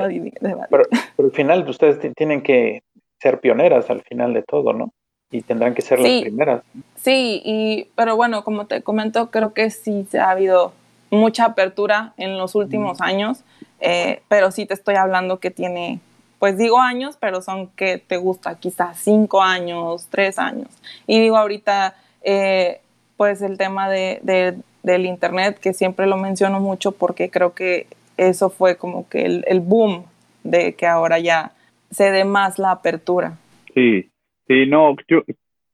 [0.70, 0.84] Pero,
[1.18, 2.84] al final ustedes tienen que
[3.22, 4.92] ser pioneras al final de todo, ¿no?
[5.32, 6.64] Y tendrán que ser las primeras.
[6.98, 10.74] Sí, y, pero bueno, como te comento, creo que sí se ha habido
[11.12, 13.46] mucha apertura en los últimos años,
[13.80, 16.02] eh, pero sí te estoy hablando que tiene
[16.46, 20.68] pues digo años, pero son que te gusta quizás cinco años, tres años.
[21.08, 22.82] Y digo ahorita, eh,
[23.18, 24.54] pues el tema de,
[24.84, 29.60] del Internet, que siempre lo menciono mucho porque creo que eso fue como que el,
[29.60, 30.06] boom
[30.44, 31.54] de que ahora ya
[31.90, 33.40] se dé más la apertura.
[33.74, 34.12] Sí,
[34.48, 35.24] sí, no, yo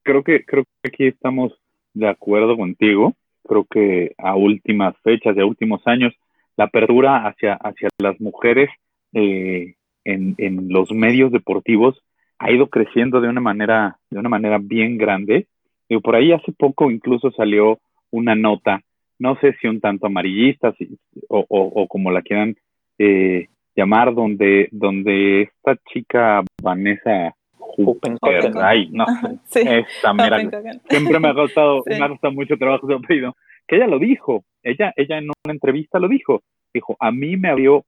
[0.03, 1.51] creo que, creo que aquí estamos
[1.93, 3.11] de acuerdo contigo.
[3.45, 6.13] Creo que a últimas fechas, de últimos años,
[6.55, 8.69] la apertura hacia, hacia las mujeres
[9.11, 12.01] eh, en, en los medios deportivos
[12.39, 15.47] ha ido creciendo de una manera, de una manera bien grande.
[15.87, 18.81] Y por ahí hace poco incluso salió una nota,
[19.19, 20.73] no sé si un tanto amarillista
[21.29, 22.55] o, o, como la quieran
[22.97, 27.35] eh, llamar, donde, donde esta chica Vanessa
[28.61, 29.05] ay, no,
[29.53, 30.39] esta, mira,
[30.89, 33.35] siempre me ha costado, me ha costado mucho trabajo su apellido,
[33.67, 36.41] que ella lo dijo, ella, ella en una entrevista lo dijo,
[36.73, 37.85] dijo, a mí me abrió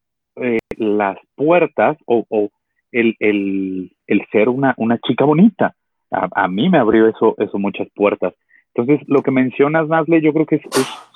[0.78, 2.50] las puertas o,
[2.92, 5.76] el, el, ser una, una chica bonita.
[6.12, 8.36] A, mí me abrió eso, eso muchas puertas.
[8.76, 10.62] Entonces, lo que mencionas, Nazle, yo creo que es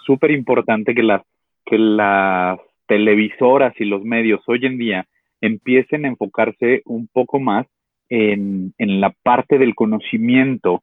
[0.05, 1.21] súper importante que las,
[1.65, 5.05] que las televisoras y los medios hoy en día
[5.41, 7.67] empiecen a enfocarse un poco más
[8.09, 10.81] en, en la parte del conocimiento,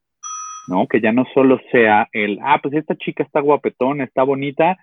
[0.67, 0.87] ¿no?
[0.87, 4.77] Que ya no solo sea el, ah, pues esta chica está guapetón, está bonita,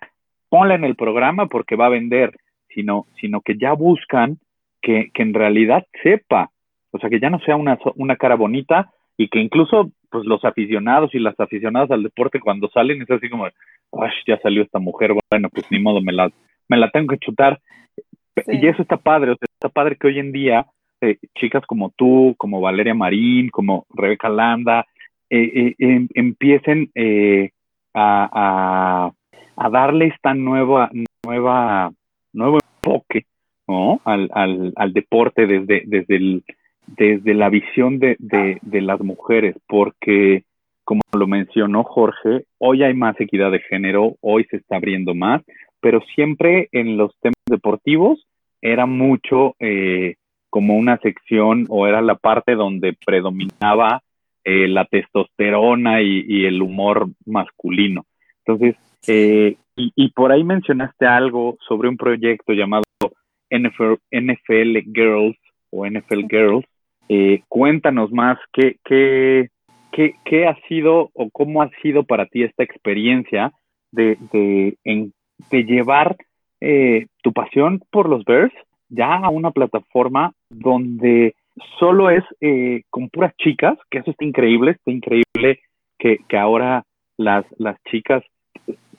[0.49, 2.35] ponla en el programa porque va a vender
[2.73, 4.37] sino, sino que ya buscan
[4.81, 6.49] que, que en realidad sepa,
[6.91, 10.43] o sea, que ya no sea una, una cara bonita y que incluso pues los
[10.45, 14.79] aficionados y las aficionadas al deporte cuando salen es así como, Ay, ya salió esta
[14.79, 16.31] mujer, bueno, pues ni modo, me la,
[16.67, 17.59] me la tengo que chutar.
[18.47, 20.65] Y eso está padre, o sea, está padre que hoy en día
[21.01, 24.85] eh, chicas como tú, como Valeria Marín, como Rebeca Landa,
[25.29, 26.89] eh, eh, em, empiecen
[27.93, 29.11] a,
[29.57, 30.89] a, darle esta nueva,
[31.25, 31.91] nueva,
[32.33, 33.25] nuevo enfoque
[34.05, 36.43] al, al, al deporte desde, desde, el,
[36.87, 40.43] desde la visión de, de, las mujeres, porque
[40.83, 45.41] como lo mencionó Jorge, hoy hay más equidad de género, hoy se está abriendo más,
[45.79, 48.25] pero siempre en los temas deportivos
[48.61, 50.15] era mucho eh,
[50.49, 54.03] como una sección o era la parte donde predominaba
[54.43, 58.05] eh, la testosterona y, el humor masculino.
[58.45, 58.75] Entonces,
[59.07, 62.83] eh, y, por ahí mencionaste algo sobre un proyecto llamado
[63.49, 65.37] NFL, NFL Girls
[65.71, 66.65] o NFL Girls.
[67.47, 69.49] cuéntanos más qué, qué,
[69.91, 73.51] qué, qué, ha sido o cómo ha sido para ti esta experiencia
[73.91, 74.77] de, de,
[75.51, 76.15] de llevar
[76.65, 78.53] eh, tu pasión por los Bears
[78.87, 81.35] ya a una plataforma donde
[81.77, 85.59] solo es eh, con puras chicas, que eso está increíble, está increíble
[85.99, 86.83] que, que ahora
[87.17, 88.23] las, las chicas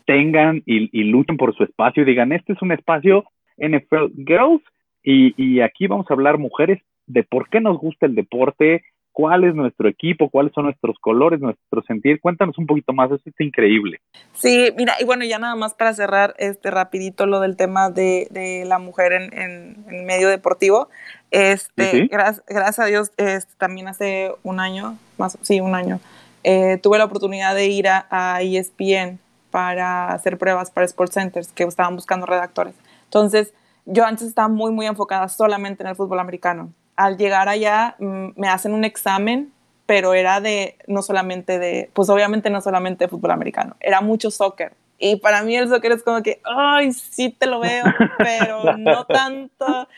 [0.06, 3.24] tengan y, y, luchen por su espacio y digan, este es un espacio
[3.56, 4.62] NFL Girls
[5.02, 8.82] y, y aquí vamos a hablar mujeres de por qué nos gusta el deporte,
[9.14, 12.20] cuál es nuestro equipo, cuáles son nuestros colores, nuestro sentir.
[12.20, 14.00] Cuéntanos un poquito más, eso es increíble.
[14.32, 18.26] Sí, mira, y bueno, ya nada más para cerrar este rapidito lo del tema de,
[18.30, 20.88] de la mujer en, en, en, medio deportivo.
[21.30, 26.00] Este, gracias a Dios, este, también hace un año, más, sí, un año,
[26.42, 29.20] eh, tuve la oportunidad de ir a, a ESPN
[29.54, 32.74] para hacer pruebas para Sports Centers, que estaban buscando redactores.
[33.04, 33.54] Entonces,
[33.86, 38.30] yo antes estaba muy, muy enfocada solamente en el fútbol americano al llegar allá mm,
[38.36, 39.52] me hacen un examen,
[39.86, 44.30] pero era de, no solamente de, pues obviamente no solamente de fútbol americano, era mucho
[44.30, 44.72] soccer.
[44.98, 47.84] Y para mí el soccer es como que, ay, sí te lo veo,
[48.18, 49.88] pero no tanto.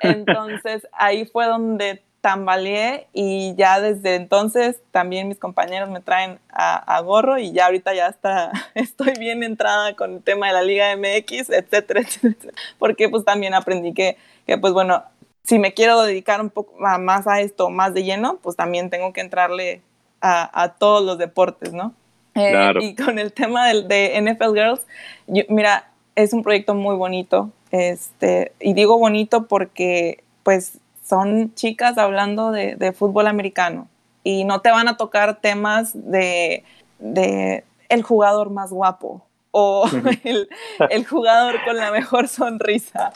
[0.00, 6.76] Entonces ahí fue donde tambaleé y ya desde entonces también mis compañeros me traen a,
[6.76, 10.62] a, gorro y ya ahorita ya está, estoy bien entrada con el tema de la
[10.62, 12.54] Liga MX, etcétera, etcétera.
[12.78, 15.02] Porque pues también aprendí que, que pues bueno,
[15.42, 19.12] si me quiero dedicar un poco más a esto, más de lleno, pues también tengo
[19.12, 19.82] que entrarle
[20.20, 21.92] a, a todos los deportes, ¿no?
[22.36, 22.80] Eh, claro.
[22.80, 24.86] Y con el tema de, de NFL Girls,
[25.26, 31.98] yo, mira, es un proyecto muy bonito, este, y digo bonito porque pues son chicas
[31.98, 33.88] hablando de, de fútbol americano
[34.24, 36.64] y no te van a tocar temas de,
[36.98, 39.86] de el jugador más guapo o
[40.24, 40.48] el,
[40.90, 43.12] el, jugador con la mejor sonrisa.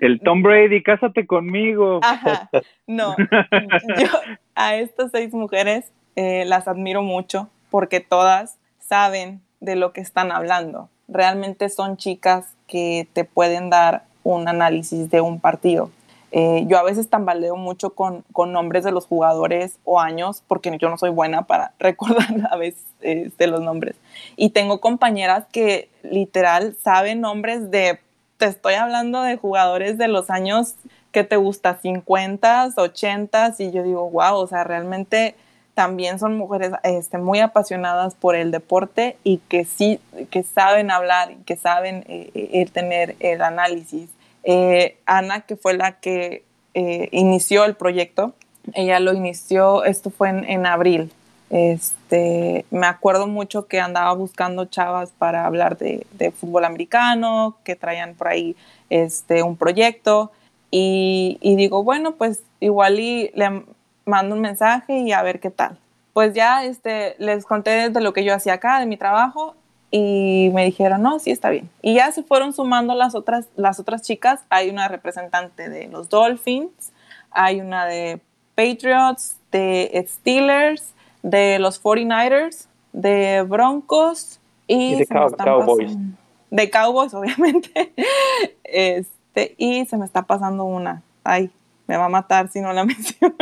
[0.00, 2.00] El Tom Brady, cásate conmigo.
[2.02, 2.48] Ajá,
[2.86, 3.16] no.
[3.98, 4.08] Yo
[4.54, 10.30] a estas seis mujeres eh, las admiro mucho porque todas saben de lo que están
[10.32, 10.88] hablando.
[11.08, 15.90] Realmente son chicas que te pueden dar un análisis de un partido.
[16.34, 20.74] Eh, yo a veces tambaleo mucho con, con, nombres de los jugadores o años porque
[20.80, 23.96] yo no soy buena para recordar a veces este, los nombres.
[24.36, 28.00] Y tengo compañeras que literal saben nombres de,
[28.38, 30.76] te estoy hablando de jugadores de los años
[31.12, 35.34] que te gusta, 50, 80, y yo digo, wow, o sea, realmente
[35.74, 41.32] también son mujeres este, muy apasionadas por el deporte y que sí, que saben hablar
[41.32, 44.08] y que saben eh, eh, tener el análisis
[44.44, 48.34] eh, Ana, que fue la que eh, inició el proyecto,
[48.74, 51.12] ella lo inició, esto fue en, en, abril.
[51.52, 58.14] Este, me acuerdo mucho que andaba buscando chavas para hablar de, fútbol americano, que traían
[58.14, 58.56] por ahí
[58.88, 60.32] este, un proyecto.
[60.70, 63.64] Y, digo, bueno, pues igual y le
[64.06, 65.78] mando un mensaje y a ver qué tal.
[66.14, 69.54] Pues ya este, les conté de lo que yo hacía acá, de mi trajo,
[69.94, 71.68] y me dijeron, no, sí está bien.
[71.82, 74.40] Y ya se fueron sumando las otras, las otras chicas.
[74.48, 76.92] Hay una representante de los Dolphins,
[77.30, 78.18] hay una de
[78.54, 85.92] Patriots, de Steelers, de los 49ers, de Broncos y, y de cow Cowboys.
[85.92, 86.16] Pasando,
[86.50, 87.92] de Cowboys, obviamente.
[88.64, 91.02] este, y se me está pasando una.
[91.22, 91.50] Ay,
[91.86, 93.34] me va a matar si no la menciono,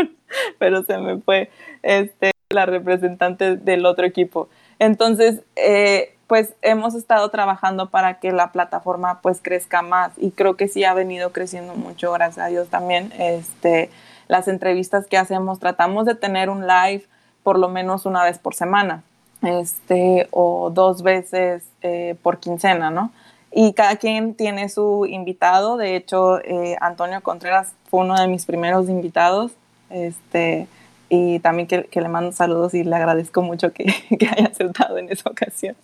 [0.59, 1.49] pero se me fue
[1.85, 4.49] este, la representante del otro equipo.
[4.81, 10.55] Entonces, eh, pues hemos estado trabajando para que la plataforma pues crezca más y creo
[10.55, 13.13] que sí ha venido creciendo mucho, gracias a Dios también.
[13.19, 13.91] Este,
[14.29, 17.05] las entrevistas que hacemos, tratamos de tener un live
[17.43, 19.03] por lo menos una vez por semana,
[19.43, 23.11] este, o dos veces eh, por quincena, ¿no?
[23.51, 28.47] Y cada quien tiene su invitado, de hecho, eh, Antonio Contreras fue uno de mis
[28.47, 29.51] primeros invitados,
[29.91, 30.69] este,
[31.11, 33.85] y también que, que, le mando saludos y le agradezco mucho que,
[34.19, 35.77] que haya aceptado en esa ocasión.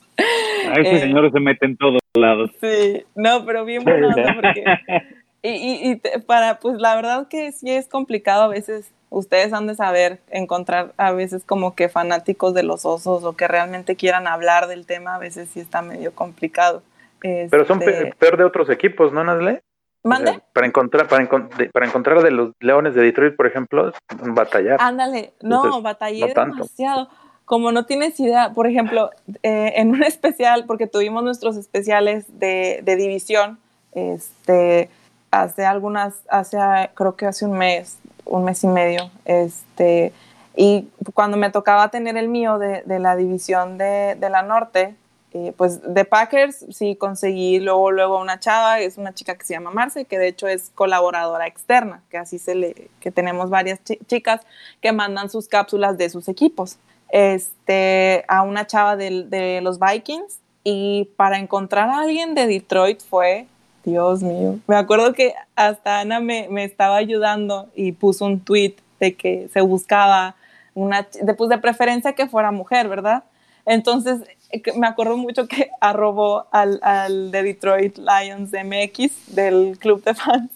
[0.71, 2.51] A ese eh, señor se mete en todos lados.
[2.61, 4.65] Sí, no, pero bien bueno porque
[5.43, 8.91] Y, y, y te- para, pues la verdad que sí es complicado a veces.
[9.11, 13.47] Ustedes han de saber encontrar a veces como que fanáticos de los osos o que
[13.47, 16.83] realmente quieran hablar del tema, a veces sí está medio complicado.
[17.21, 19.62] Pero son Este, pe- peor de otros equipos, ¿no, Nazle?
[20.07, 23.92] Sea, para encontrar, para, encontrar de los Leones de Detroit, por ejemplo,
[24.23, 24.79] batallar.
[24.81, 26.55] Ándale, no, Entonces, batallé no tanto.
[26.57, 27.09] demasiado.
[27.45, 29.11] Como no tienes idea, por ejemplo,
[29.42, 33.59] eh, en un especial, porque tuvimos nuestros especiales de, de división,
[33.92, 34.90] este,
[35.31, 36.59] hace algunas, hace,
[36.95, 40.12] creo que hace un mes, un mes y medio, este,
[40.57, 44.97] y cuando me tocaba tener el mío de, de la división de, de la norte,
[45.33, 49.55] eh, pues de Packers sí conseguí luego, luego una chava, es una chica que se
[49.55, 53.83] llama Marce, que de hecho es colaboradora externa, que así se le, que tenemos varias
[53.85, 54.41] chi- chicas
[54.81, 56.79] que mandan sus cápsulas de sus equipos.
[57.11, 63.01] Este, a una chava del- de, los Vikings y para encontrar a alguien de Detroit
[63.03, 63.47] fue,
[63.85, 68.75] Dios mío, me acuerdo que hasta Ana me, me estaba ayudando y puso un tweet
[69.01, 70.35] de que se buscaba
[70.75, 73.25] una, de, pues de preferencia que fuera mujer, ¿verdad?
[73.65, 74.21] Entonces,
[74.76, 80.50] me acuerdo mucho que arrobó al, al de Detroit Lions MX del club de fans.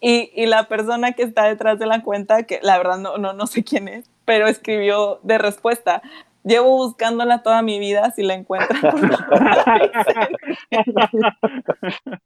[0.00, 3.34] Y, y la persona que está detrás de la cuenta, que la verdad no, no,
[3.34, 6.00] no sé quién es, pero escribió de respuesta,
[6.44, 8.80] llevo buscándola toda mi vida, si la encuentran.
[8.80, 10.38] por favor, avísenme".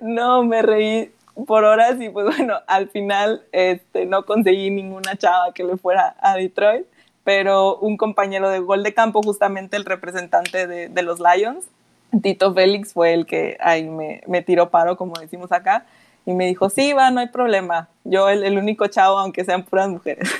[0.00, 1.12] no, me reí
[1.46, 6.16] por horas y pues bueno, al final este, no conseguí ninguna chava que le fuera
[6.20, 6.86] a Detroit
[7.28, 11.70] pero un compañero de gol de campo, justamente el representante de, de los Lions,
[12.22, 15.84] Tito Félix, fue el que ahí me, me tiró paro, como decimos acá,
[16.24, 17.90] y me dijo, sí, va, no hay problema.
[18.02, 20.34] Yo el, el único chavo, aunque sean puras mujeres.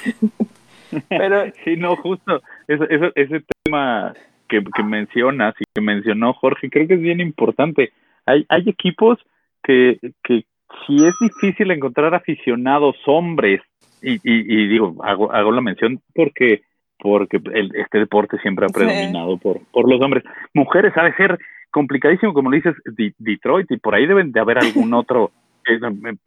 [1.10, 4.14] pero Sí, no, justo ese, ese, ese tema
[4.48, 7.92] que, que mencionas y que mencionó Jorge, creo que es bien importante.
[8.24, 9.18] Hay, hay equipos
[9.62, 10.46] que, que
[10.86, 13.60] si es difícil encontrar aficionados hombres,
[14.00, 16.62] y, y, y digo, hago, hago la mención porque
[16.98, 18.74] porque el, este deporte siempre ha Sí.
[18.74, 20.24] predominado por, por los hombres.
[20.54, 21.38] Mujeres ha de ser
[21.70, 25.30] complicadísimo, como lo dices, Di- Detroit, y por ahí deben de haber algún otro,
[25.68, 25.78] eh,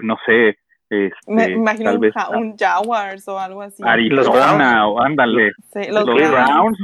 [0.02, 0.58] no sé,
[0.90, 3.82] este, me imagino tal un, vez un Jaguars o algo así.
[3.86, 6.78] Arizona, o ándale, Sí, los, los, Browns,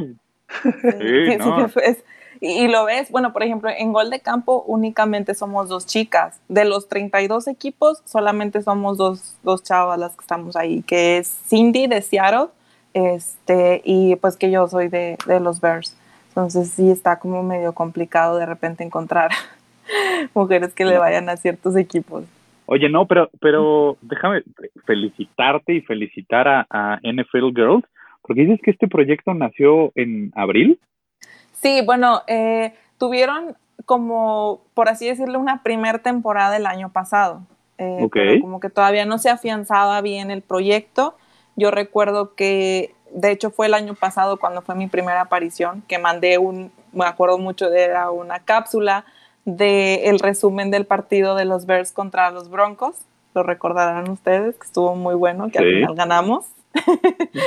[0.63, 1.58] Sí, Sí, sí, no.
[1.58, 2.04] que fue- es-
[2.39, 6.39] y, y lo ves, bueno, por ejemplo, en gol de campo únicamente somos dos chicas.
[6.47, 11.28] De los 32 equipos, solamente somos dos, dos chavas las que estamos ahí, que es
[11.47, 12.50] Cindy de Seattle
[12.98, 15.96] este, y pues que yo soy de, de los Bears.
[16.30, 19.32] Entonces sí está como medio complicado de repente encontrar
[20.34, 22.24] mujeres que le vayan a ciertos equipos.
[22.66, 24.44] Oye, no, pero, pero déjame
[24.86, 27.86] felicitarte y felicitar a, a NFL Girls,
[28.22, 30.80] porque dices que este proyecto nació en abril.
[31.54, 33.56] Sí, bueno, eh, tuvieron
[33.86, 37.42] como, por así decirlo, una primer temporada el año pasado.
[37.78, 41.16] Eh, pero como que todavía no se afianzaba bien el proyecto.
[41.58, 45.98] Yo recuerdo que, de hecho, fue el año pasado cuando fue mi primera aparición, que
[46.00, 49.04] mandé un, me acuerdo mucho de era una cápsula
[49.43, 52.96] del el resumen del partido de los Bears contra los Broncos.
[53.34, 55.72] Lo recordarán ustedes, que estuvo muy bueno, que al Sí.
[55.74, 56.46] final ganamos.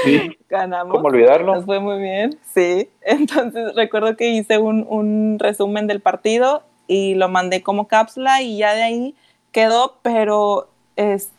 [0.04, 0.36] Sí.
[0.48, 0.92] ganamos.
[0.94, 1.54] ¿Cómo olvidarlo?
[1.54, 2.88] Nos fue muy bien, sí.
[3.02, 8.58] Entonces recuerdo que hice un, un resumen del partido y lo mandé como cápsula y
[8.58, 9.14] ya de ahí
[9.52, 11.32] quedó, pero este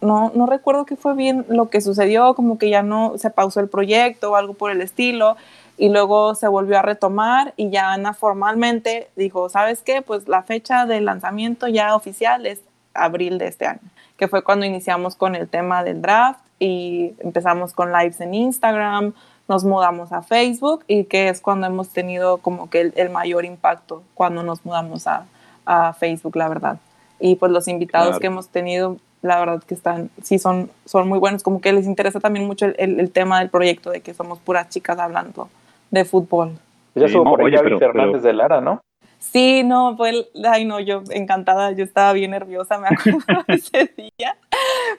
[0.00, 3.60] no, no recuerdo qué fue bien lo que sucedió, como que ya no se pausó
[3.60, 5.36] el proyecto o algo por el estilo
[5.78, 10.02] y luego se volvió a retomar y ya Ana formalmente dijo, ¿sabes qué?
[10.02, 12.60] Pues la fecha de lanzamiento ya oficial es
[12.92, 13.80] abril de este año,
[14.16, 19.14] que fue cuando iniciamos con el tema del draft y empezamos con lives en Instagram,
[19.48, 23.44] nos mudamos a Facebook y que es cuando hemos tenido como que el, el mayor
[23.44, 25.24] impacto cuando nos mudamos a,
[25.64, 26.78] a Facebook, la verdad.
[27.18, 28.20] Y pues los invitados Claro.
[28.20, 31.86] que hemos tenido, la verdad que están, sí son, son muy buenos, como que les
[31.86, 35.48] interesa también mucho el, el- el tema del proyecto de que somos puras chicas hablando
[35.90, 36.52] de fútbol.
[36.94, 38.80] Ya Sí, estuvo no, por oye, pero- Fernández de Lara, ¿no?
[39.18, 43.54] Sí, no, fue el, ay no, yo encantada, yo estaba bien nerviosa, me acuerdo de
[43.54, 44.36] ese día,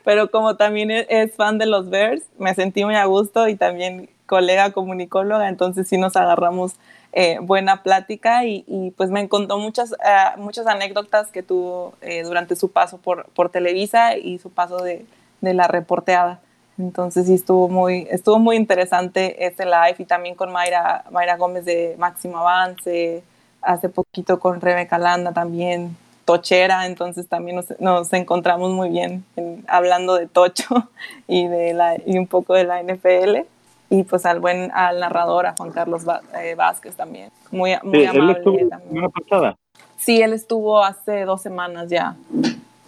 [0.04, 3.56] pero como también es, es fan de los Bears, me sentí muy a gusto y
[3.56, 6.76] también colega comunicóloga, entonces sí nos agarramos
[7.12, 12.22] eh, buena plática y, y, pues me contó muchas, uh, muchas anécdotas que tuvo eh,
[12.22, 15.04] durante su paso por, por Televisa y su paso de,
[15.42, 16.40] de la reporteada.
[16.78, 21.66] Entonces sí estuvo muy, estuvo muy interesante este live y también con Mayra, Mayra Gómez
[21.66, 23.22] de Máximo Avance,
[23.60, 29.64] hace poquito con Rebeca Landa también, tochera, entonces también nos, nos encontramos muy bien en,
[29.68, 30.88] hablando de tocho
[31.28, 33.46] y, de la, y un poco de la NFL.
[33.94, 37.98] Y pues al buen al narrador, a Juan Carlos Va- eh, Vázquez también, muy, muy
[37.98, 39.10] Sí, él amable estuvo también.
[39.10, 39.56] pasada.
[39.98, 42.16] Sí, él estuvo hace dos semanas ya.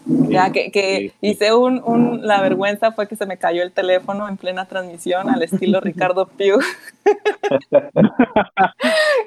[0.07, 4.27] Ya que, que hice un, un, la vergüenza fue que se me cayó el teléfono
[4.29, 6.59] en plena transmisión al estilo Ricardo Piu.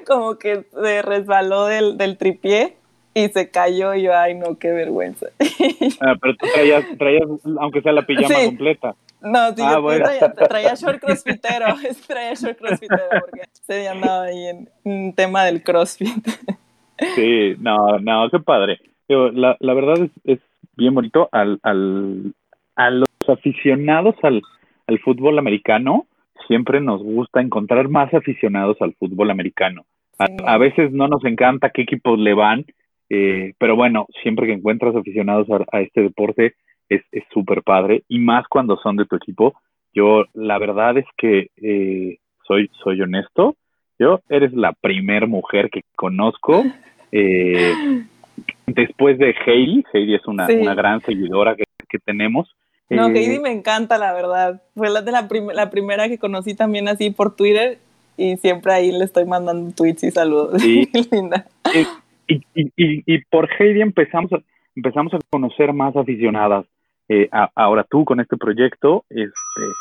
[0.06, 2.76] Como que se resbaló del, del tripié
[3.14, 5.26] y se cayó y yo, ay no, qué vergüenza.
[6.00, 7.24] Ah, pero tú traías, traías,
[7.60, 8.46] aunque sea la pijama Sí.
[8.46, 8.94] completa.
[9.20, 10.04] No, sí, Ah, yo bueno.
[10.04, 11.66] traía, traía short crossfitero,
[12.06, 14.46] traía short crossfitero porque ese día andaba ahí
[14.84, 16.08] en tema del crossfit.
[17.14, 18.80] Sí, no, no, qué padre.
[19.08, 20.40] La, la verdad es, es
[20.76, 22.34] bien bonito al, al,
[22.74, 24.42] a los aficionados al,
[24.88, 26.06] al fútbol americano,
[26.48, 29.86] siempre nos gusta encontrar más aficionados al fútbol americano.
[30.18, 32.66] A, a veces no nos encanta qué equipos le van,
[33.10, 36.56] eh, pero bueno, siempre que encuentras aficionados a, a este deporte
[36.88, 39.54] es es súper padre y más cuando son de tu equipo.
[39.94, 43.56] Yo, la verdad es que eh, soy, soy honesto,
[43.98, 46.64] yo eres la primer mujer que conozco
[47.12, 47.72] eh,
[48.66, 49.84] después de Heidi.
[49.92, 50.54] Heidi es una, Sí.
[50.54, 52.54] una gran seguidora que, que tenemos.
[52.90, 54.62] No, Eh, Heidi me encanta, la verdad.
[54.74, 57.78] Fue la de la, prim- la primera que conocí también así por Twitter
[58.16, 60.60] y siempre ahí le estoy mandando tweets y saludos.
[60.62, 60.88] Sí.
[61.12, 61.46] Linda.
[62.28, 64.38] y, y, y, y por Heidi empezamos a,
[64.76, 66.66] empezamos a conocer más aficionadas.
[67.08, 69.32] Eh, a- ahora tú con este proyecto, este,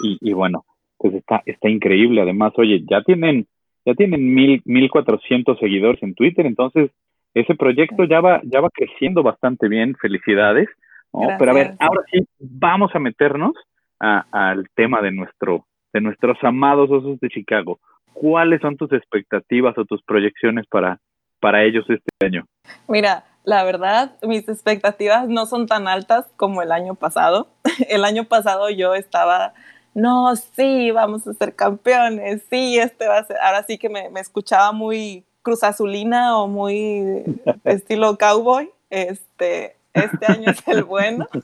[0.03, 0.65] y, y bueno,
[0.97, 2.21] pues está, está increíble.
[2.21, 3.45] Además, oye, ya tienen,
[3.85, 6.91] ya tienen mil, mil cuatrocientos seguidores en Twitter, entonces
[7.33, 9.95] ese proyecto ya va, ya va creciendo bastante bien.
[9.95, 10.67] Felicidades.
[11.13, 11.29] ¿no?
[11.37, 13.53] Pero a ver, ahora sí, vamos a meternos
[13.99, 17.79] a- al tema de nuestro, de nuestros amados osos de Chicago.
[18.13, 20.99] ¿Cuáles son tus expectativas o tus proyecciones para,
[21.39, 22.45] para ellos este año?
[22.87, 27.47] Mira, la verdad, mis expectativas no son tan altas como el año pasado.
[27.87, 29.53] El año pasado yo estaba,
[29.93, 33.37] no, sí, vamos a ser campeones, sí, este va a ser.
[33.37, 37.23] Ahora sí que me, me escuchaba muy Cruz Azulina o muy
[37.63, 38.69] estilo cowboy.
[38.89, 41.27] Este, este año es el bueno.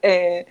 [0.00, 0.46] Eh,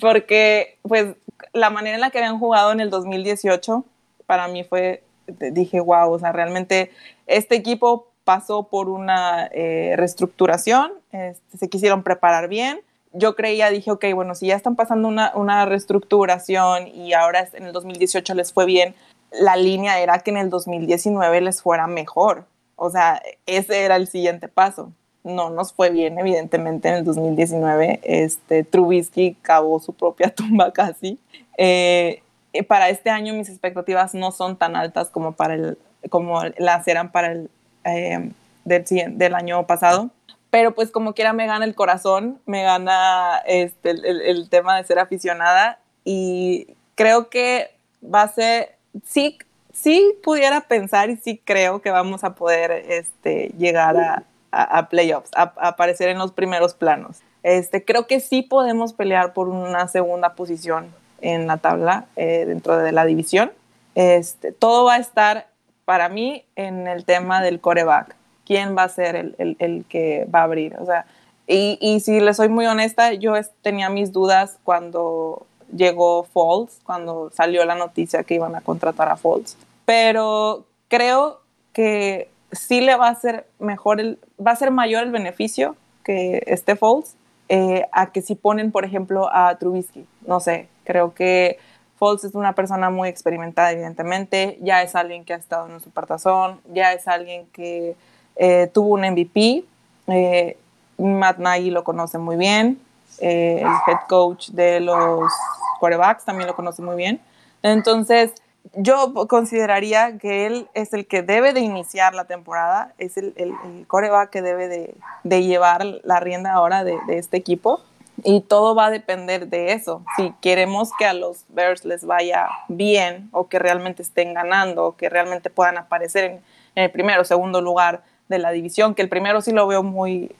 [0.00, 1.14] porque, pues,
[1.52, 3.84] la manera en la que habían jugado en el 2018,
[4.24, 6.90] para mí fue, dije, wow, o sea, realmente
[7.26, 12.80] este equipo pasó por una eh, reestructuración, este, se quisieron preparar bien.
[13.12, 17.72] Yo creía, dije, ok, bueno, si ya están pasando una, reestructuración y ahora en el
[17.72, 18.96] 2018 les fue bien,
[19.30, 22.46] la línea era que en el 2019 les fuera mejor.
[22.74, 24.92] O sea, ese era el siguiente paso.
[25.22, 28.00] No nos fue bien, evidentemente, en el 2019.
[28.02, 31.20] Este, Trubisky cavó su propia tumba casi.
[31.58, 32.22] Eh,
[32.66, 35.78] para este año mis expectativas no son tan altas como, para el,
[36.10, 37.50] como las eran para el
[37.86, 38.30] eh,
[38.64, 38.84] del,
[39.18, 40.10] del año pasado.
[40.50, 44.76] Pero pues como quiera me gana el corazón, me gana este, el, el- el tema
[44.76, 47.70] de ser aficionada y creo que
[48.02, 49.38] va a ser, sí,
[49.72, 54.22] sí pudiera pensar y sí creo que vamos a poder este, llegar a,
[54.52, 57.18] a- a playoffs, a, a aparecer en los primeros planos.
[57.42, 62.76] Este, creo que sí podemos pelear por una segunda posición en la tabla eh, dentro
[62.78, 63.52] de la división.
[63.94, 65.48] Este, todo va a estar
[65.86, 68.14] para mí en el tema del coreback.
[68.44, 70.76] ¿Quién va a ser el, el- el que va a abrir?
[70.78, 71.06] O sea,
[71.46, 73.32] y, y si le soy muy honesta, yo
[73.62, 79.16] tenía mis dudas cuando llegó Falls, cuando salió la noticia que iban a contratar a
[79.16, 79.56] Falls.
[79.84, 81.40] Pero creo
[81.72, 86.42] que sí le va a ser mejor, el, va a ser mayor el beneficio que
[86.46, 87.14] esté Falls
[87.48, 90.04] eh, a que si ponen, por ejemplo, a Trubisky.
[90.26, 91.58] No sé, creo que
[91.98, 94.58] Foles es una persona muy experimentada, evidentemente.
[94.60, 97.96] Ya es alguien que ha estado en un supertazón, ya es alguien que
[98.36, 99.64] eh, tuvo un MVP.
[100.08, 100.56] Eh,
[100.98, 102.78] Matt Nagy lo conoce muy bien.
[103.20, 105.32] eh, el head coach de los
[105.80, 107.18] quarterbacks también lo conoce muy bien.
[107.62, 108.34] Entonces,
[108.74, 113.54] yo consideraría que él es el que debe de iniciar la temporada, es el, el,
[113.86, 117.80] coreback que debe de, llevar la rienda ahora de este equipo.
[118.24, 120.02] Y todo va a depender de eso.
[120.16, 124.96] Si queremos que a los Bears les vaya bien o que realmente estén ganando o
[124.96, 126.40] que realmente puedan aparecer en,
[126.74, 130.32] el primero o segundo lugar de la división, que el primero sí lo veo muy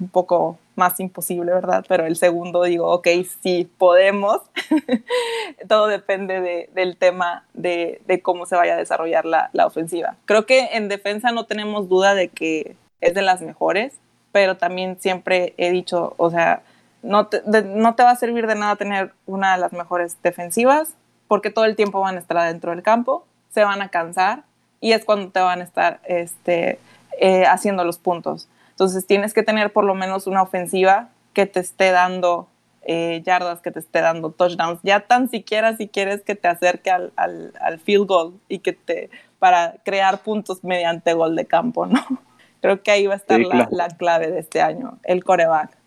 [0.00, 1.84] un poco más imposible, ¿verdad?
[1.88, 3.08] Pero el segundo digo, ok,
[3.42, 4.42] sí podemos.
[5.68, 10.16] Todo depende de, del tema de, de, cómo se vaya a desarrollar la, la ofensiva.
[10.26, 13.94] Creo que en defensa no tenemos duda de que es de las mejores,
[14.32, 16.62] pero también siempre he dicho, o sea,
[17.02, 20.16] no te, de, no te va a servir de nada tener una de las mejores
[20.22, 20.94] defensivas
[21.28, 24.44] porque todo el tiempo van a estar dentro del campo, se van a cansar
[24.80, 26.78] y es cuando te van a estar este,
[27.20, 28.48] eh, haciendo los puntos.
[28.70, 32.48] Entonces tienes que tener por lo menos una ofensiva que te esté dando
[32.82, 36.90] eh, yardas, que te esté dando touchdowns, ya tan siquiera si quieres que te acerque
[36.90, 41.86] al, al, al field goal y que te para crear puntos mediante gol de campo,
[41.86, 42.00] ¿no?
[42.60, 43.68] Creo que ahí va a estar Sí, la, claro.
[43.70, 45.77] la clave de este año, el coreback.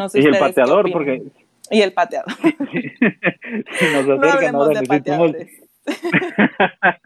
[0.00, 1.22] No sé y el pateador, porque
[1.70, 2.32] Y el pateador.
[2.42, 4.80] si nos No acercan ahora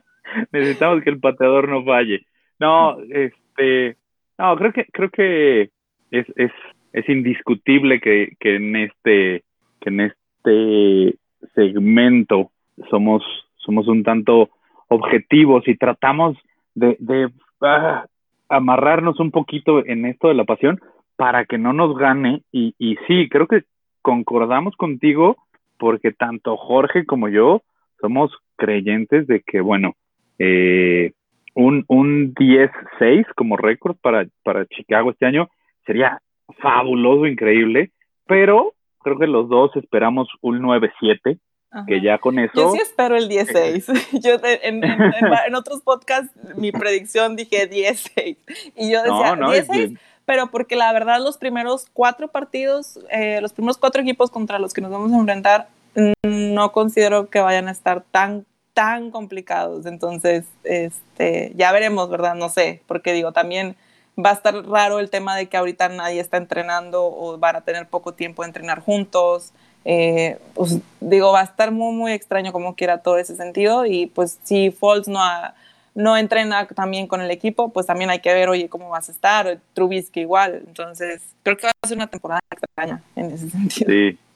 [0.53, 2.25] necesitamos, que el pateador no falle.
[2.61, 3.97] No, este,
[4.39, 5.71] no, creo que, creo que
[6.13, 6.53] es, es,
[6.93, 9.43] es indiscutible que, que en este,
[9.81, 11.19] que en este
[11.57, 12.53] segmento
[12.91, 13.25] somos,
[13.57, 14.51] somos un tanto
[14.87, 16.37] objetivos y tratamos
[16.77, 17.29] de, de
[17.61, 18.07] ah,
[18.49, 20.81] amarrarnos un poquito en esto de la pasión
[21.17, 22.43] para que no nos gane.
[22.53, 23.65] Y, y sí, creo que
[24.03, 25.37] concordamos contigo
[25.79, 27.63] porque tanto Jorge como yo
[28.01, 29.95] somos creyentes de que, bueno,
[30.39, 31.13] eh,
[31.55, 35.49] un, un 10-6 como récord para, para Chicago este año
[35.87, 36.21] sería
[36.59, 37.91] fabuloso, increíble,
[38.27, 41.39] pero creo que los dos esperamos un 9-7,
[41.71, 41.87] Ajá.
[41.87, 42.53] que ya con eso...
[42.55, 43.87] Yo sí espero el 16.
[44.25, 45.13] Yo de- en, en- en-
[45.49, 48.37] en otros podcasts mi predicción dije 16.
[48.77, 52.99] Y yo decía no, no, 16, es- pero porque la verdad los primeros cuatro partidos,
[53.11, 56.13] eh, los primeros cuatro equipos contra los que nos vamos a enfrentar, mm,
[56.55, 59.87] no considero que vayan a estar tan tan complicados.
[59.87, 62.35] Entonces, este, ya veremos, ¿verdad?
[62.35, 63.77] No sé, porque digo, también
[64.19, 67.61] va a estar raro el tema de que ahorita nadie está entrenando o van a
[67.61, 69.53] tener poco tiempo de entrenar juntos.
[69.85, 73.87] Eh, pues digo, va a estar muy, muy extraño como quiera todo ese sentido.
[73.87, 75.55] Y pues si Falls no, ha-
[75.95, 79.13] no entrena también con el equipo, pues también hay que ver, oye, cómo vas a
[79.13, 79.59] estar.
[79.75, 80.63] Trubisky igual.
[80.67, 83.91] Entonces, creo que va a ser una temporada extraña en ese sentido.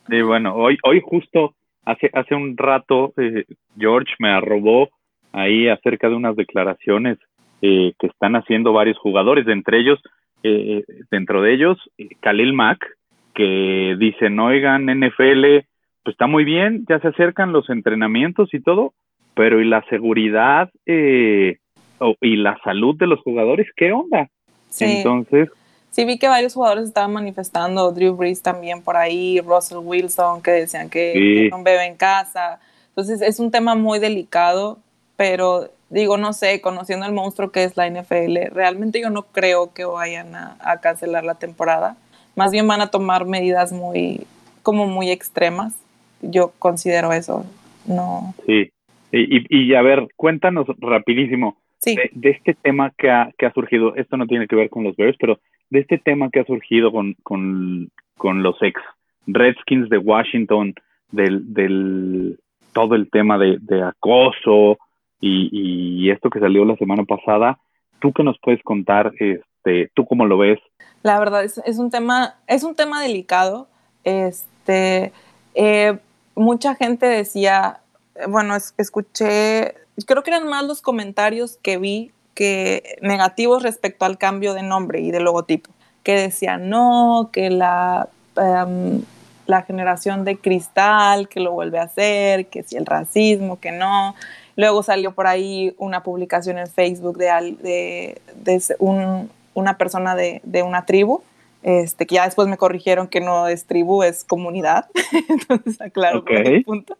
[0.09, 1.55] Sí, bueno, hoy, hoy justo
[1.85, 3.45] hace, hace un rato eh,
[3.77, 4.89] George me arrobó
[5.33, 7.19] ahí acerca de unas declaraciones
[7.61, 10.01] eh, que están haciendo varios jugadores, entre ellos,
[10.45, 12.87] eh, dentro de ellos, eh, Khalil Mack,
[13.35, 15.65] que dicen, oigan, NFL,
[16.05, 18.95] pues está muy bien, ya se acercan los entrenamientos y todo,
[19.39, 21.59] pero ¿y la seguridad eh,
[22.01, 23.69] o- y la salud de los jugadores?
[23.77, 24.29] ¿Qué onda?
[24.69, 24.85] Sí.
[24.99, 25.49] Entonces,
[25.91, 30.51] Sí, vi que varios jugadores estaban manifestando, Drew Brees también por ahí, Russell Wilson, que
[30.53, 31.13] decían que
[31.49, 31.55] Sí.
[31.55, 32.61] un bebé en casa.
[32.91, 34.79] Entonces es un tema muy delicado,
[35.17, 39.73] pero digo, no sé, conociendo el monstruo que es la NFL, realmente yo no creo
[39.73, 41.97] que vayan a, a cancelar la temporada.
[42.37, 44.27] Más bien van a tomar medidas muy,
[44.63, 45.75] como muy extremas.
[46.21, 47.45] Yo considero eso.
[47.87, 48.35] No.
[48.47, 48.71] sí.
[49.13, 51.57] Y, y, y a ver, cuéntanos rapidísimo.
[51.81, 51.95] Sí.
[51.95, 54.83] de, de este tema que ha, que ha surgido, esto no tiene que ver con
[54.83, 55.39] los Bears, pero
[55.71, 58.81] de este tema que ha surgido con, con, con los ex
[59.29, 60.75] Redskins de Washington,
[61.13, 62.41] del, del
[62.73, 64.79] todo el tema de, de acoso
[65.21, 67.59] y, y esto que salió la semana pasada,
[68.01, 69.13] ¿tú qué nos puedes contar?
[69.19, 70.59] Este, ¿Tú cómo lo ves?
[71.03, 73.69] La verdad es, es un tema, es un tema delicado.
[74.05, 75.13] Este,
[75.55, 75.99] eh,
[76.35, 77.81] mucha gente decía,
[78.29, 79.75] bueno, es- escuché,
[80.07, 85.01] creo que eran más los comentarios que vi que negativos respecto al cambio de nombre
[85.01, 85.71] y de logotipo,
[86.05, 89.03] que decían no, que la, em,
[89.47, 94.15] la generación de cristal, que lo vuelve a hacer, que si el racismo, que no.
[94.57, 100.41] Luego salió por ahí una publicación en Facebook de, de, de un- una persona de,
[100.45, 101.23] de una tribu,
[101.63, 104.87] este, que ya después me corrigieron que no es tribu, es comunidad.
[105.29, 106.97] Entonces, aclaro por ahí el punto.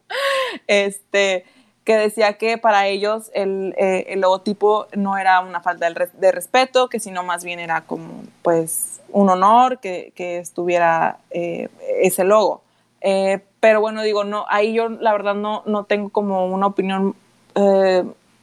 [0.67, 1.45] Este,
[1.83, 6.19] que decía que para ellos el, eh, el logotipo no era una falta de, res-
[6.19, 11.69] de respeto, que sino más bien era como pues un honor que, que estuviera eh,
[12.01, 12.61] ese logo.
[13.01, 17.15] Eh, pero bueno, digo, no, ahí yo la verdad no, no tengo como una opinión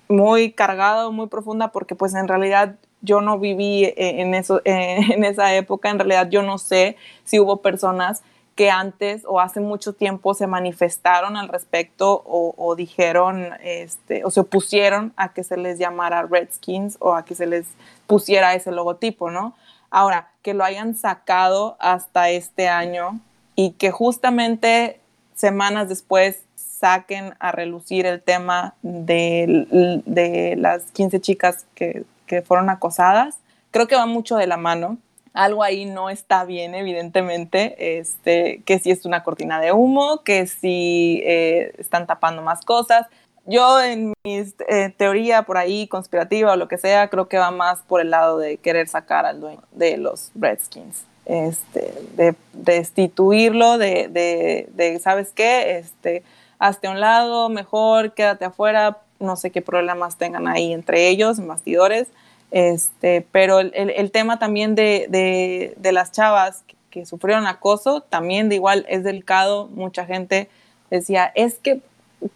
[0.08, 4.98] muy cargada muy profunda porque pues en realidad yo no viví eh, en, eso, eh,
[5.12, 8.22] en esa época, en realidad yo no sé si hubo personas
[8.54, 14.40] que antes o hace mucho tiempo se manifestaron al respecto o, dijeron este, o se
[14.40, 17.66] opusieron a que se les llamara Redskins o a que se les
[18.06, 19.54] pusiera ese logotipo, ¿no?
[19.90, 23.20] Ahora, que lo hayan sacado hasta este año
[23.56, 25.00] y que justamente
[25.34, 32.70] semanas después saquen a relucir el tema de, de las 15 chicas que, que fueron
[32.70, 33.38] acosadas,
[33.70, 34.98] creo que va mucho de la mano
[35.36, 40.46] algo ahí no está bien, evidentemente, este, que si es una cortina de humo, que
[40.46, 43.06] si eh, están tapando más cosas.
[43.44, 47.50] Yo en mi eh, teoría por ahí conspirativa o lo que sea, creo que va
[47.50, 53.78] más por el lado de querer sacar al dueño de los Redskins, este, de, destituirlo,
[53.78, 55.76] de, de, de, ¿sabes qué?
[55.78, 56.24] Este,
[56.58, 61.44] hazte a un lado, mejor, quédate afuera, no sé qué problemas tengan ahí entre ellos,
[61.44, 62.08] bastidores.
[62.50, 68.48] Este, pero el, el, tema también de, de, de, las chavas que, sufrieron acoso, también
[68.48, 69.66] de igual es delicado.
[69.68, 70.48] Mucha gente
[70.90, 71.80] decía, es que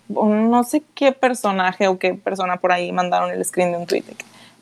[0.09, 4.05] no sé qué personaje o qué persona por ahí mandaron el screen de un tweet.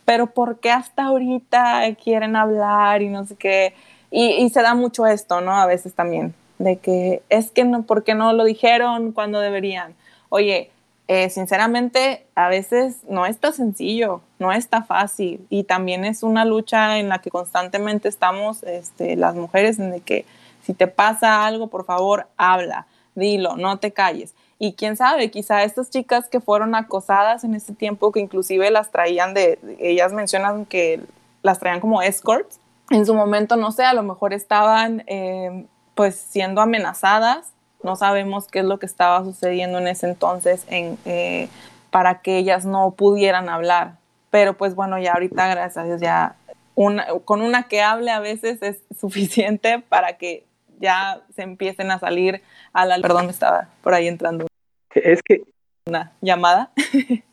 [0.05, 3.75] pero ¿por qué hasta ahorita quieren hablar y no sé qué?
[4.11, 5.57] Y, y se da mucho esto, ¿no?
[5.57, 9.95] A veces también, de que es que no, ¿por qué no lo dijeron cuando deberían?
[10.29, 10.71] Oye,
[11.11, 16.99] eh, sinceramente, a veces no está sencillo, no está fácil y también es una lucha
[16.99, 20.27] en la que constantemente estamos este, las mujeres en de que
[20.63, 24.35] si te pasa algo, por favor, habla, dilo, no te calles.
[24.59, 28.91] Y quién sabe, quizá estas chicas que fueron acosadas en ese tiempo, que inclusive las
[28.91, 31.01] traían de, ellas mencionan que
[31.43, 36.17] las traían como escorts, en su momento, no sé, a lo mejor estaban eh, pues
[36.17, 37.53] siendo amenazadas
[37.83, 41.49] no sabemos qué es lo que estaba sucediendo en ese entonces en, eh,
[41.91, 43.97] para que ellas no pudieran hablar.
[44.31, 46.37] Pero pues bueno, ya ahorita, gracias a Dios, ya
[46.75, 50.45] una, con una que hable a veces es suficiente para que
[50.81, 53.01] ya se empiecen a salir a la...
[53.01, 54.47] Perdón, estaba por ahí entrando.
[54.95, 55.43] Es que...
[55.87, 56.71] Una llamada.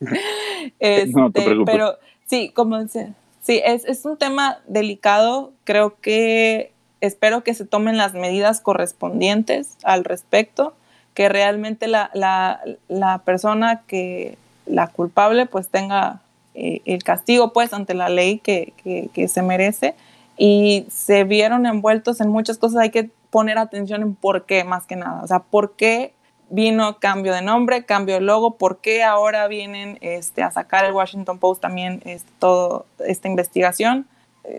[1.12, 5.52] no te este, pero sí, como dice, sí, es, es un tema delicado.
[5.64, 10.74] Creo que espero que se tomen las medidas correspondientes al respecto,
[11.14, 14.36] que realmente la, la, persona que
[14.66, 16.20] la culpable pues tenga
[16.54, 18.72] eh, el castigo pues ante la ley que,
[19.12, 19.94] que, se merece.
[20.36, 24.84] Y se vieron envueltos en muchas cosas, hay que poner atención en por qué más
[24.84, 26.12] que nada, o sea, por qué
[26.50, 30.92] vino cambio de nombre, cambio de logo, por qué ahora vienen este, a sacar el
[30.92, 34.06] Washington Post también este, toda esta investigación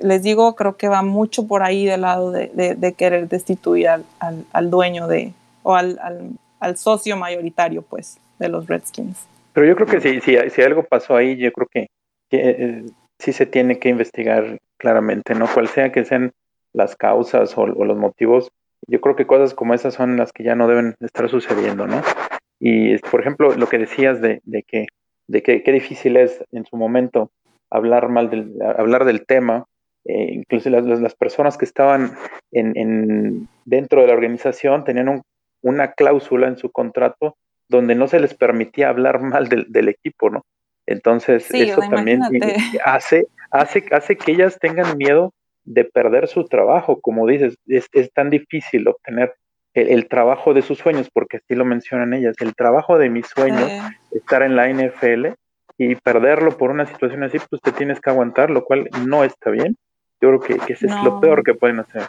[0.02, 5.08] les digo, creo que va mucho por ahí del lado de, querer destituir al, dueño
[5.08, 5.34] de,
[5.64, 5.98] o al,
[6.76, 9.26] socio mayoritario, pues, de los Redskins.
[9.54, 11.88] Pero yo creo que si, si, si algo pasó ahí, yo creo que,
[12.32, 12.86] eh,
[13.20, 15.48] sí se tiene que investigar claramente, ¿no?
[15.48, 16.34] Cual sea que sean
[16.74, 18.52] las causas o, los motivos,
[18.88, 22.02] yo creo que cosas como esas son las que ya no deben estar sucediendo, ¿no?
[22.60, 24.88] Y, por ejemplo, lo que decías de, que,
[25.28, 27.32] de que qué difícil es en su momento
[27.70, 29.66] hablar mal del, hablar del tema
[30.08, 32.14] eh, incluso las, personas que estaban
[32.52, 35.22] en, dentro de la organización tenían
[35.62, 37.36] una cláusula en su contrato
[37.68, 40.46] donde no se les permitía hablar mal del, equipo, ¿no?
[40.86, 42.22] Entonces, eso también
[42.86, 45.34] hace, hace, hace que ellas tengan miedo
[45.66, 47.02] de perder su trabajo.
[47.02, 49.34] Como dices, es, tan difícil obtener
[49.74, 53.70] el, trabajo de sus sueños, porque así lo mencionan ellas, el trabajo de mis sueños,
[54.12, 55.34] estar en la NFL
[55.78, 59.50] y perderlo por una situación así, pues te tienes que aguantar, lo cual no está
[59.50, 59.76] bien.
[60.22, 62.08] Yo creo que, que ese es lo peor que pueden hacer.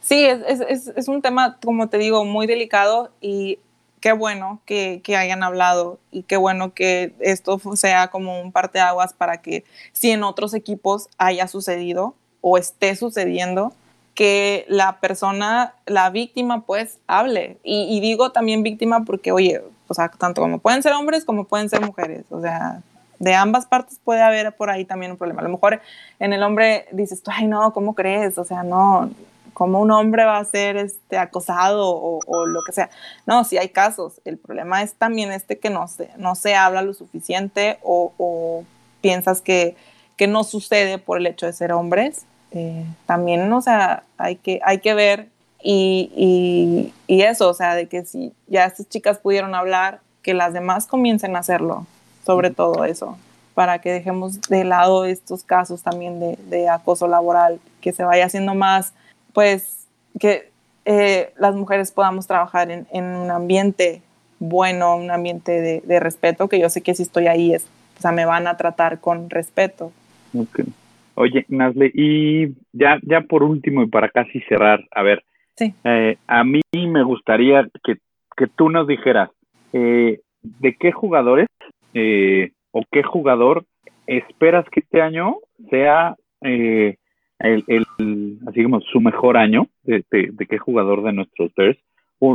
[0.00, 3.58] Sí, es, es, es, un tema, como te digo, muy delicado y
[4.00, 9.14] qué bueno que, que, hayan hablado y qué bueno que esto sea como un parteaguas
[9.14, 13.72] para que si en otros equipos haya sucedido o esté sucediendo,
[14.14, 17.58] que la persona, la víctima, pues hable.
[17.64, 21.44] Y, y digo también víctima porque, oye, o sea, tanto como pueden ser hombres como
[21.44, 22.24] pueden ser mujeres.
[22.30, 22.82] O sea,
[23.18, 25.40] de ambas partes puede haber por ahí también un problema.
[25.40, 25.80] A lo mejor
[26.18, 28.38] en el hombre dices, ay no, ¿cómo crees?
[28.38, 29.10] O sea, no,
[29.52, 32.90] ¿cómo un hombre va a ser este, acosado o, lo que sea?
[33.26, 34.20] No, sí hay casos.
[34.24, 38.64] El problema es también este que no se, no se habla lo suficiente o,
[39.00, 39.76] piensas que,
[40.16, 42.24] que, no sucede por el hecho de ser hombres.
[42.52, 45.28] Eh, también, o sea, hay que, hay que ver
[45.62, 50.32] y, y, y eso, o sea, de que si ya estas chicas pudieron hablar, que
[50.32, 51.86] las demás comiencen a hacerlo
[52.24, 53.18] sobre todo eso,
[53.54, 58.54] para que dejemos de lado estos casos también de, acoso laboral, que se vaya haciendo
[58.54, 58.94] más,
[59.32, 59.86] pues,
[60.18, 60.50] que
[60.84, 64.02] eh, las mujeres podamos trabajar en, un ambiente
[64.40, 67.66] bueno, un ambiente de, respeto, que yo sé que si estoy ahí, es,
[67.98, 69.92] o sea, me van a tratar con respeto.
[70.34, 70.66] Okay.
[71.14, 75.24] Oye, Nasle, y ya, ya por último y para casi cerrar, a ver,
[75.56, 75.72] sí.
[75.84, 77.98] Eh, a mí me gustaría que,
[78.36, 79.30] que tú nos dijeras,
[79.72, 81.46] eh, ¿de qué jugadores
[81.94, 83.64] eh, o qué jugador
[84.06, 85.36] esperas que este año
[85.70, 86.96] sea eh,
[87.38, 91.78] el, así como su mejor año de, qué jugador de nuestros Bears,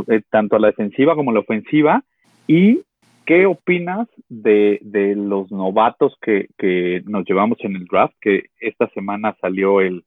[0.08, 2.02] eh, tanto a la defensiva como a la ofensiva,
[2.46, 2.80] y
[3.26, 8.88] qué opinas de, de los novatos que, que, nos llevamos en el draft, que esta
[8.88, 10.04] semana salió el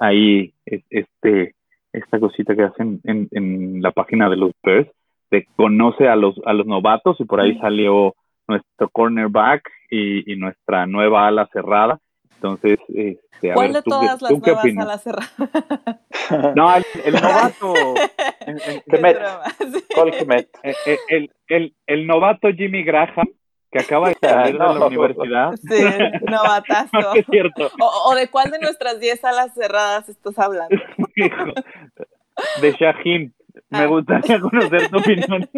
[0.00, 1.54] ahí este
[1.92, 4.88] esta cosita que hacen en, en la página de los Bears,
[5.30, 8.14] de conoce a los a los novatos y por ahí salió
[8.48, 11.98] nuestro cornerback y, y nuestra nueva ala cerrada.
[12.44, 15.32] Entonces, este, ¿cuál de todas las nuevas alas cerradas?
[16.56, 17.74] no, el, el novato.
[18.46, 20.48] el, el,
[21.08, 23.28] el, el, el, novato Jimmy Graham,
[23.70, 25.54] que acaba de salir de la universidad.
[25.56, 25.84] Sí,
[26.30, 27.00] novatazo.
[27.00, 27.70] no, es cierto.
[27.80, 30.76] O, o, de cuál de nuestras 10 alas cerradas estás hablando?
[32.60, 33.34] de Shaheen.
[33.70, 33.86] Me ah.
[33.86, 35.48] gustaría conocer tu opinión.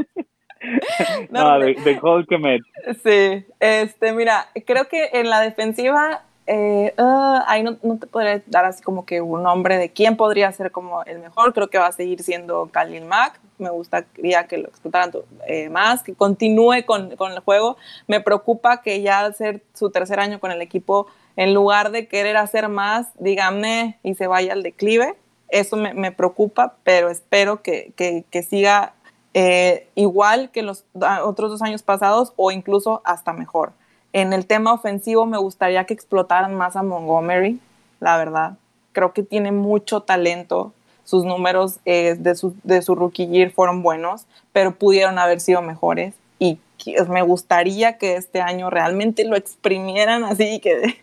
[1.30, 2.60] no, de, de
[3.02, 8.40] Sí, este, mira, creo que en la defensiva eh, ah, ahí no, no, te podría
[8.46, 11.52] dar así como que un nombre de quién podría ser como el mejor.
[11.52, 13.40] Creo que va a seguir siendo Khalil Mack.
[13.58, 15.10] Me gustaría que lo explotaran
[15.48, 17.76] eh, más, que continúe con, con, el juego.
[18.06, 22.06] Me preocupa que ya al ser su tercer año con el equipo, en lugar de
[22.06, 25.16] querer hacer más, díganme y se vaya al declive.
[25.48, 28.94] Eso me, me preocupa, pero espero que, que, que siga
[29.38, 30.86] eh, igual que los
[31.22, 33.72] otros dos años pasados o incluso hasta mejor.
[34.14, 37.60] En el tema ofensivo me gustaría que explotaran más a Montgomery,
[38.00, 38.56] la verdad.
[38.92, 40.72] Creo que tiene mucho talento.
[41.04, 44.24] Sus números eh, de, su, de su rookie year fueron buenos,
[44.54, 46.14] pero pudieron haber sido mejores.
[46.38, 46.58] Y
[47.06, 51.02] me gustaría que este año realmente lo exprimieran así, que,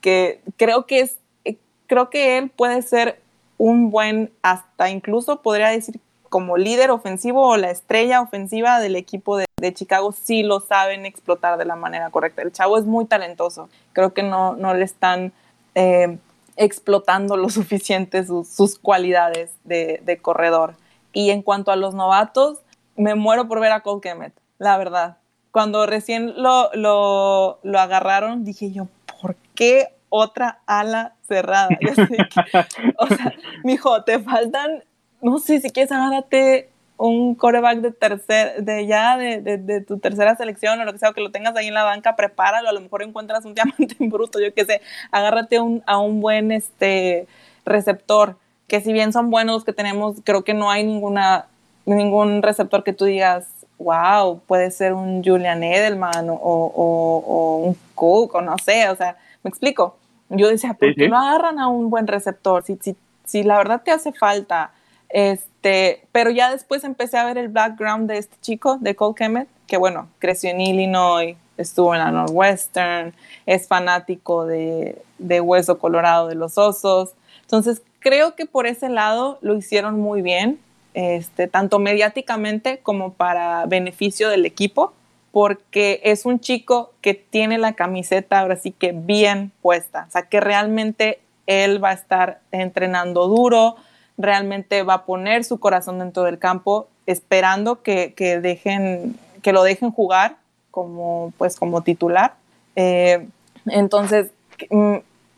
[0.00, 3.20] que creo que es, eh, creo que él puede ser
[3.58, 6.00] un buen, hasta incluso podría decir
[6.30, 11.04] como líder ofensivo o la estrella ofensiva del equipo de, de, Chicago sí lo saben
[11.04, 12.40] explotar de la manera correcta.
[12.40, 13.68] El chavo es muy talentoso.
[13.92, 15.32] Creo que no, no le están
[15.74, 16.18] eh,
[16.56, 20.76] explotando lo suficiente sus, sus cualidades de, corredor.
[21.12, 22.58] Y en cuanto a los novatos,
[22.96, 25.16] me muero por ver a Cole Kemet, la verdad.
[25.50, 28.86] Cuando recién lo, lo, lo agarraron, dije yo,
[29.20, 31.70] ¿por qué otra ala cerrada?
[31.80, 33.32] Que, o sea,
[33.64, 34.84] mijo, te faltan
[35.22, 39.98] no sé, si quieres agárrate un coreback de tercer, de ya de, de, de, tu
[39.98, 42.68] tercera selección o lo que sea, o que lo tengas ahí en la banca, prepáralo,
[42.68, 46.20] a lo mejor encuentras un diamante en bruto, yo qué sé, agárrate un, a un
[46.20, 47.26] buen este
[47.64, 48.36] receptor,
[48.68, 51.46] que si bien son buenos los que tenemos, creo que no hay ninguna,
[51.86, 53.48] ningún receptor que tú digas,
[53.78, 58.96] wow, puede ser un Julian Edelman o, o, o un Cook, o no sé, o
[58.96, 59.96] sea, me explico.
[60.28, 62.62] Yo decía, ¿por qué no agarran a un buen receptor?
[62.62, 62.94] Si, si,
[63.24, 64.70] si la verdad te hace falta
[65.10, 69.48] este, pero ya después empecé a ver el background de este chico, de Cole Kemet,
[69.66, 73.14] que bueno, creció en Illinois, estuvo en la Northwestern,
[73.46, 77.10] es fanático de, de Hueso Colorado de los Osos.
[77.42, 80.58] Entonces, creo que por ese lado lo hicieron muy bien,
[80.94, 84.92] este, tanto mediáticamente como para beneficio del equipo,
[85.30, 90.22] porque es un chico que tiene la camiseta ahora sí que bien puesta, o sea,
[90.22, 93.76] que realmente él va a estar entrenando duro,
[94.20, 99.62] realmente va a poner su corazón dentro del campo esperando que, que dejen, que lo
[99.62, 100.36] dejen jugar
[100.70, 102.34] como, pues, como titular.
[102.76, 103.26] Eh,
[103.66, 104.30] entonces,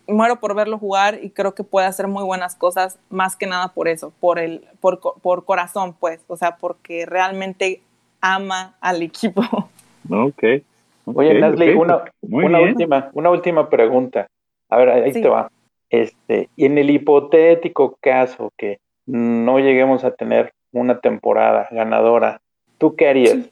[0.06, 3.68] muero por verlo jugar y creo que puede hacer muy buenas cosas, más que nada
[3.68, 7.80] por eso, por, el, por, por corazón, pues, o sea, porque realmente
[8.20, 9.42] ama al equipo.
[10.10, 10.34] Ok.
[10.34, 10.64] okay
[11.04, 11.76] Oye, Leslie, okay.
[11.76, 14.26] una, una última, una última pregunta.
[14.68, 15.22] A ver, ahí sí.
[15.22, 15.48] te va.
[15.92, 22.40] Este, y en el hipotético caso que no lleguemos a tener una temporada ganadora,
[22.78, 23.50] ¿tú qué harías?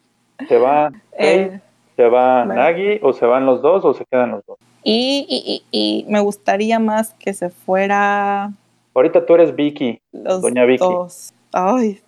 [0.49, 1.61] ¿Se va eh,
[1.95, 2.61] ¿Se va bueno.
[2.61, 4.57] Nagy o se van los dos o se quedan los dos?
[4.83, 8.51] Y, y, y, y me gustaría más que se fuera.
[8.95, 10.83] Ahorita tú eres Vicky, los doña Vicky.
[10.83, 11.35] Dos.
[11.53, 12.01] Ay,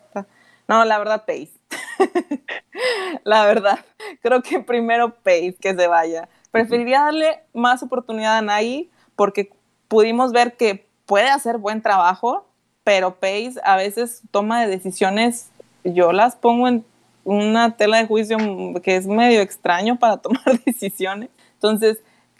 [0.67, 1.51] no, la verdad, Pace.
[3.23, 3.79] la verdad,
[4.21, 6.27] creo que primero Pace que se vaya.
[6.49, 9.51] Preferiría darle más oportunidad a Nagy porque
[9.93, 12.47] pudimos ver que puede hacer buen trabajo,
[12.83, 15.51] pero Pace a veces toma de decisiones,
[15.83, 16.83] yo las pongo en
[17.23, 18.37] una tela de juicio
[18.81, 21.29] que es medio extraño para tomar decisiones.
[21.53, 21.99] Entonces,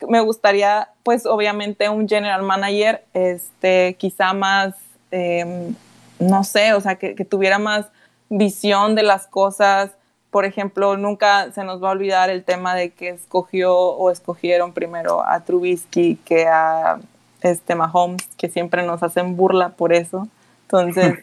[0.10, 4.74] me gustaría, pues obviamente un general manager, este, quizá más,
[5.12, 5.76] eh,
[6.18, 7.86] no sé, o sea, que, que, tuviera más
[8.30, 9.92] visión de las cosas.
[10.32, 14.74] Por ejemplo, nunca se nos va a olvidar el tema de que escogió o escogieron
[14.74, 16.98] primero a Trubisky que a
[17.44, 20.28] este Mahomes, que siempre nos hacen burla por eso.
[20.64, 21.20] Entonces,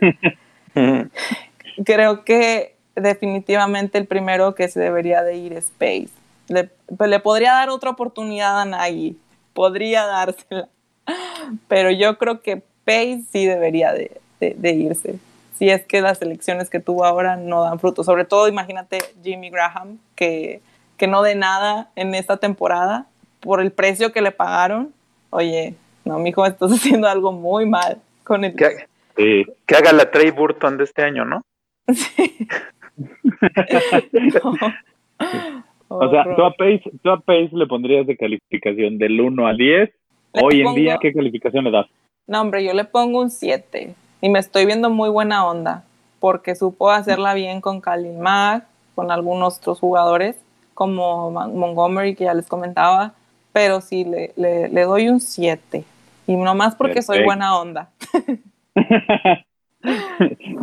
[1.84, 6.10] creo que definitivamente el primero que se debería de ir es Pace.
[6.48, 9.16] Le, pues le podría dar otra oportunidad a Nagy,
[9.54, 10.68] podría dársela,
[11.68, 15.18] pero yo creo que Pace sí debería de, de, de irse.
[15.60, 18.02] Si es que las elecciones que tuvo ahora no dan fruto.
[18.02, 20.62] Sobre todo, imagínate Jimmy Graham, que,
[20.96, 23.06] que no de nada en esta temporada
[23.40, 24.94] por el precio que le pagaron.
[25.28, 25.74] Oye,
[26.04, 28.54] no, mijo, estás haciendo algo muy mal con el...
[28.54, 28.86] Que,
[29.16, 31.42] eh, que haga la Trey Burton de este año, ¿no?
[31.94, 32.46] Sí.
[34.12, 34.52] no.
[35.88, 39.56] O sea, tú a, Pace, tú a Pace le pondrías de calificación del 1 al
[39.56, 39.90] 10.
[40.34, 40.70] Le Hoy pongo...
[40.70, 41.86] en día, ¿qué calificación le das?
[42.26, 43.94] No, hombre, yo le pongo un 7.
[44.20, 45.84] Y me estoy viendo muy buena onda.
[46.20, 50.36] Porque supo hacerla bien con Khalil Mack, con algunos otros jugadores,
[50.74, 53.14] como Montgomery, que ya les comentaba.
[53.52, 55.84] Pero sí, le, le, le doy un 7.
[56.26, 57.14] Y no más porque Perfecto.
[57.14, 57.90] soy buena onda.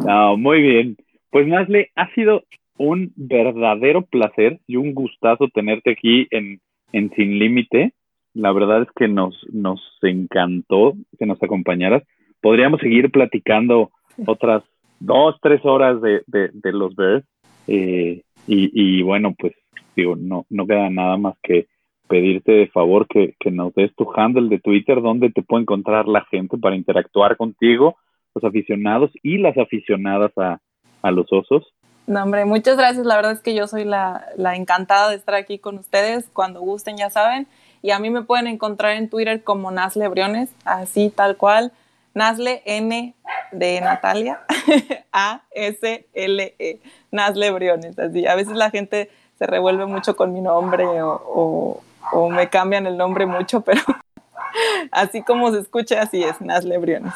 [0.05, 0.97] no, muy bien.
[1.29, 2.43] Pues Nasle, ha sido
[2.77, 6.59] un verdadero placer y un gustazo tenerte aquí en,
[6.93, 7.93] en Sin Límite.
[8.33, 12.03] la verdad es que nos, nos encantó que nos acompañaras.
[12.41, 13.91] Podríamos seguir platicando
[14.25, 14.63] otras
[14.99, 17.25] dos, tres horas de, de, de los Bears.
[17.67, 19.53] Eh, y, y, bueno, pues
[19.95, 21.67] digo, no, no queda nada más que
[22.07, 26.07] pedirte de favor que, que nos des tu handle de Twitter donde te puede encontrar
[26.07, 27.97] la gente para interactuar contigo,
[28.33, 30.59] los aficionados y las aficionadas a,
[31.01, 31.73] a los osos.
[32.07, 33.05] No, hombre, muchas gracias.
[33.05, 36.29] La verdad es que yo soy la, la, encantada de estar aquí con ustedes.
[36.31, 37.47] Cuando gusten, ya saben.
[37.81, 41.73] Y a mí me pueden encontrar en Twitter como Nasle Briones, así tal cual.
[42.13, 43.13] Nasle N
[43.51, 44.39] de Natalia,
[45.11, 46.79] A S L E,
[47.11, 47.99] Nasle Briones.
[47.99, 51.81] Así, a veces la gente se revuelve mucho con mi nombre o,
[52.11, 53.81] o me cambian el nombre mucho, pero
[54.91, 57.13] así como se escucha, así es, Nasle Briones.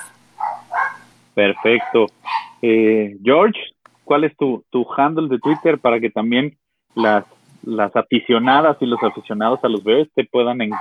[1.33, 2.07] Perfecto.
[2.61, 3.59] Eh, George,
[4.03, 6.57] ¿cuál es tu, tu handle de Twitter para que también
[6.95, 7.25] las,
[7.63, 10.71] las aficionadas y los aficionados a los Bears te puedan en,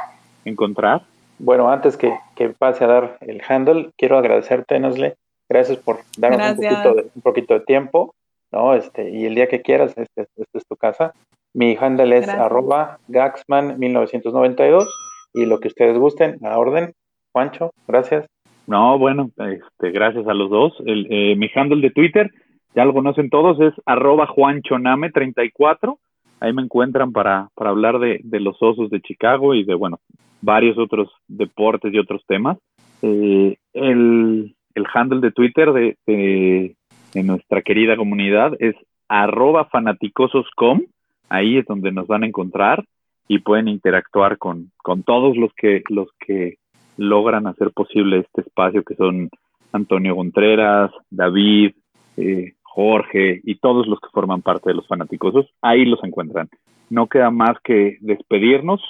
[0.45, 1.03] encontrar?
[1.39, 5.17] Bueno, antes que, que, pase a dar el handle, quiero agradecerte, Nasle.
[5.49, 8.15] Gracias por darnos un poquito, de, un poquito de tiempo,
[8.53, 8.75] ¿no?
[8.75, 11.13] Este, y el día que quieras, este, este es tu casa.
[11.53, 12.47] Mi handle es Gracias.
[12.47, 14.87] arroba gaxman1992
[15.35, 16.93] y lo que ustedes gusten, a orden.
[17.33, 18.27] Juancho, gracias.
[18.67, 20.75] No, bueno, este, gracias a los dos.
[20.87, 22.31] El, eh, mi handle de Twitter,
[22.75, 25.99] ya lo conocen todos, es arroba juanchoname34.
[26.41, 29.99] Ahí me encuentran para, para hablar de, de, los osos de Chicago y de, bueno,
[30.41, 32.59] varios otros deportes y otros temas.
[33.03, 36.77] Eh, el, el, handle de Twitter de, de,
[37.13, 38.75] de, nuestra querida comunidad es
[39.09, 40.83] arroba fanaticososcom.
[41.31, 42.85] Ahí es donde nos van a encontrar
[43.29, 46.57] y pueden interactuar con, con todos los que, los que
[46.97, 49.31] logran hacer posible este espacio que son
[49.73, 51.73] Antonio Contreras, David,
[52.17, 56.49] eh, Jorge y todos los que forman parte de los fanáticosos, ahí los encuentran.
[56.89, 58.81] No queda más que despedirnos,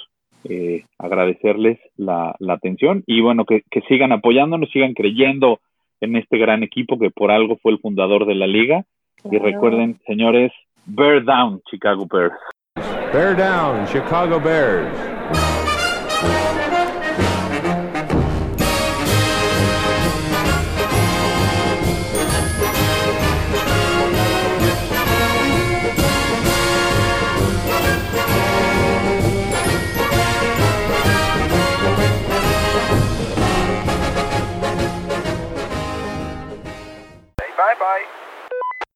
[0.43, 5.59] eh, agradecerles la, la, atención y bueno, que, que sigan apoyándonos, sigan creyendo
[5.99, 8.83] en este gran equipo que por algo fue el fundador de la liga.
[9.29, 10.51] Y recuerden, señores,
[10.87, 12.31] Bear Down, Chicago Bears.
[12.75, 14.97] Bear Down, Chicago Bears.